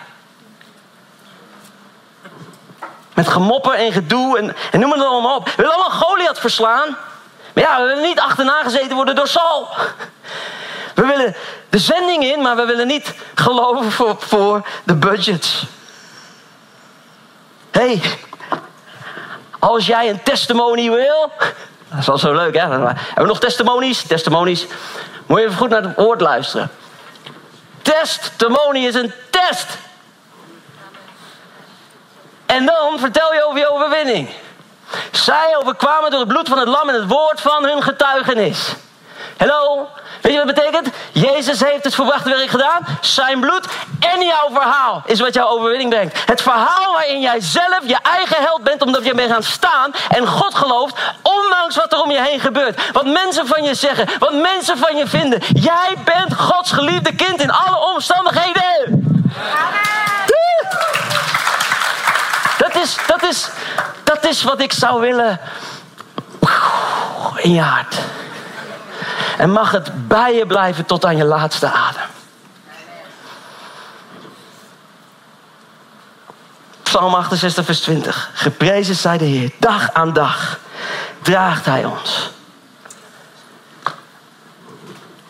Met 3.13 3.27
gemopper 3.27 3.73
en 3.73 3.91
gedoe 3.91 4.37
en, 4.37 4.55
en 4.71 4.79
noem 4.79 4.91
het 4.91 5.03
allemaal 5.03 5.35
op. 5.35 5.45
We 5.45 5.53
willen 5.55 5.73
allemaal 5.73 5.99
Goliath 5.99 6.39
verslaan. 6.39 6.97
Maar 7.53 7.63
ja, 7.63 7.81
we 7.81 7.87
willen 7.87 8.03
niet 8.03 8.19
achterna 8.19 8.63
gezeten 8.63 8.95
worden 8.95 9.15
door 9.15 9.27
Saul. 9.27 9.67
We 10.95 11.05
willen 11.05 11.35
de 11.69 11.79
zending 11.79 12.23
in, 12.23 12.41
maar 12.41 12.55
we 12.55 12.65
willen 12.65 12.87
niet 12.87 13.13
geloven 13.35 14.17
voor, 14.19 14.67
de 14.83 14.95
budgets. 14.95 15.65
hey, 17.71 18.01
als 19.59 19.85
jij 19.85 20.09
een 20.09 20.23
testimony 20.23 20.89
wil. 20.89 21.31
Dat 21.89 21.99
is 21.99 22.05
wel 22.05 22.17
zo 22.17 22.33
leuk, 22.33 22.53
hè? 22.53 22.61
Hebben 22.61 22.97
we 23.15 23.25
nog 23.25 23.39
testimonies? 23.39 24.01
Testimonies. 24.07 24.65
Moet 25.31 25.39
je 25.39 25.45
even 25.45 25.57
goed 25.57 25.69
naar 25.69 25.83
het 25.83 25.95
woord 25.95 26.21
luisteren. 26.21 26.71
Testimony 27.81 28.85
is 28.85 28.95
een 28.95 29.13
test. 29.29 29.77
En 32.45 32.65
dan 32.65 32.99
vertel 32.99 33.33
je 33.33 33.45
over 33.45 33.59
je 33.59 33.71
overwinning. 33.71 34.29
Zij 35.11 35.57
overkwamen 35.57 36.11
door 36.11 36.19
het 36.19 36.27
bloed 36.29 36.47
van 36.47 36.57
het 36.57 36.67
lam 36.67 36.89
en 36.89 36.95
het 36.95 37.07
woord 37.07 37.41
van 37.41 37.63
hun 37.63 37.83
getuigenis. 37.83 38.73
Hallo? 39.37 39.87
Weet 40.21 40.33
je 40.33 40.37
wat 40.37 40.47
het 40.47 40.55
betekent? 40.55 40.95
Jezus 41.11 41.59
heeft 41.59 41.83
het 41.83 41.95
verwachte 41.95 42.29
werk 42.29 42.49
gedaan. 42.49 42.85
Zijn 43.01 43.39
bloed 43.39 43.67
en 43.99 44.21
jouw 44.25 44.49
verhaal 44.53 45.03
is 45.05 45.19
wat 45.19 45.33
jouw 45.33 45.47
overwinning 45.47 45.89
brengt. 45.89 46.23
Het 46.25 46.41
verhaal 46.41 46.93
waarin 46.93 47.21
jij 47.21 47.39
zelf 47.39 47.79
je 47.83 47.97
eigen 48.01 48.43
held 48.43 48.63
bent 48.63 48.81
omdat 48.81 49.05
je 49.05 49.15
bent 49.15 49.31
gaan 49.31 49.43
staan 49.43 49.91
en 50.09 50.27
God 50.27 50.55
gelooft, 50.55 50.95
ondanks 51.21 51.75
wat 51.75 51.93
er 51.93 52.01
om 52.01 52.11
je 52.11 52.21
heen 52.21 52.39
gebeurt. 52.39 52.91
Wat 52.91 53.05
mensen 53.05 53.47
van 53.47 53.63
je 53.63 53.73
zeggen, 53.73 54.07
wat 54.19 54.33
mensen 54.33 54.77
van 54.77 54.95
je 54.95 55.07
vinden. 55.07 55.41
Jij 55.53 55.95
bent 56.05 56.33
Gods 56.35 56.71
geliefde 56.71 57.15
kind 57.15 57.41
in 57.41 57.51
alle 57.51 57.93
omstandigheden. 57.93 59.05
Dat 62.57 62.75
is, 62.75 62.97
dat 63.07 63.23
is, 63.23 63.49
dat 64.03 64.25
is 64.25 64.43
wat 64.43 64.61
ik 64.61 64.73
zou 64.73 65.01
willen 65.01 65.39
in 67.35 67.53
je 67.53 67.61
hart. 67.61 67.95
En 69.41 69.51
mag 69.51 69.71
het 69.71 70.08
bij 70.08 70.36
je 70.36 70.45
blijven 70.45 70.86
tot 70.86 71.06
aan 71.06 71.17
je 71.17 71.23
laatste 71.23 71.71
adem. 71.71 72.10
Psalm 76.84 77.13
68, 77.13 77.65
vers 77.65 77.80
20. 77.80 78.30
Geprezen 78.34 78.95
zij 78.95 79.17
de 79.17 79.25
Heer. 79.25 79.51
Dag 79.60 79.93
aan 79.93 80.13
dag 80.13 80.60
draagt 81.21 81.65
Hij 81.65 81.86
ons. 81.86 82.30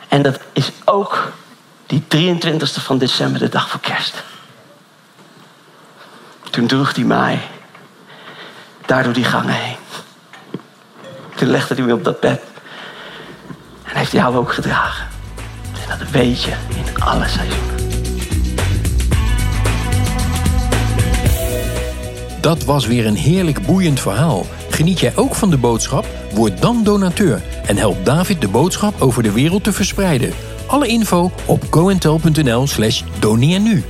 En 0.07 0.21
dat 0.21 0.39
is 0.53 0.71
ook 0.85 1.31
die 1.85 2.03
23e 2.15 2.81
van 2.81 2.97
december, 2.97 3.39
de 3.39 3.49
dag 3.49 3.69
voor 3.69 3.79
kerst. 3.79 4.23
Toen 6.49 6.67
droeg 6.67 6.95
hij 6.95 7.03
mij 7.03 7.47
daar 8.85 9.03
door 9.03 9.13
die 9.13 9.25
gangen 9.25 9.53
heen. 9.53 9.77
Toen 11.35 11.49
legde 11.49 11.75
hij 11.75 11.83
me 11.83 11.93
op 11.93 12.03
dat 12.03 12.19
bed. 12.19 12.50
Heeft 14.01 14.13
jou 14.13 14.35
ook 14.35 14.53
gedragen. 14.53 15.07
En 15.89 15.97
dat 15.99 16.09
weet 16.09 16.43
je 16.43 16.51
in 16.69 17.03
alle 17.03 17.27
seizoenen. 17.27 17.75
Dat 22.39 22.63
was 22.63 22.87
weer 22.87 23.05
een 23.05 23.15
heerlijk 23.15 23.65
boeiend 23.65 23.99
verhaal. 23.99 24.45
Geniet 24.69 24.99
jij 24.99 25.15
ook 25.15 25.35
van 25.35 25.49
de 25.49 25.57
boodschap? 25.57 26.05
Word 26.33 26.61
dan 26.61 26.83
donateur 26.83 27.41
en 27.65 27.77
help 27.77 28.05
David 28.05 28.41
de 28.41 28.47
boodschap 28.47 29.01
over 29.01 29.23
de 29.23 29.31
wereld 29.31 29.63
te 29.63 29.73
verspreiden. 29.73 30.33
Alle 30.67 30.87
info 30.87 31.31
op 31.45 31.63
goentel.nl 31.69 32.67
slash 32.67 33.03
nu. 33.21 33.83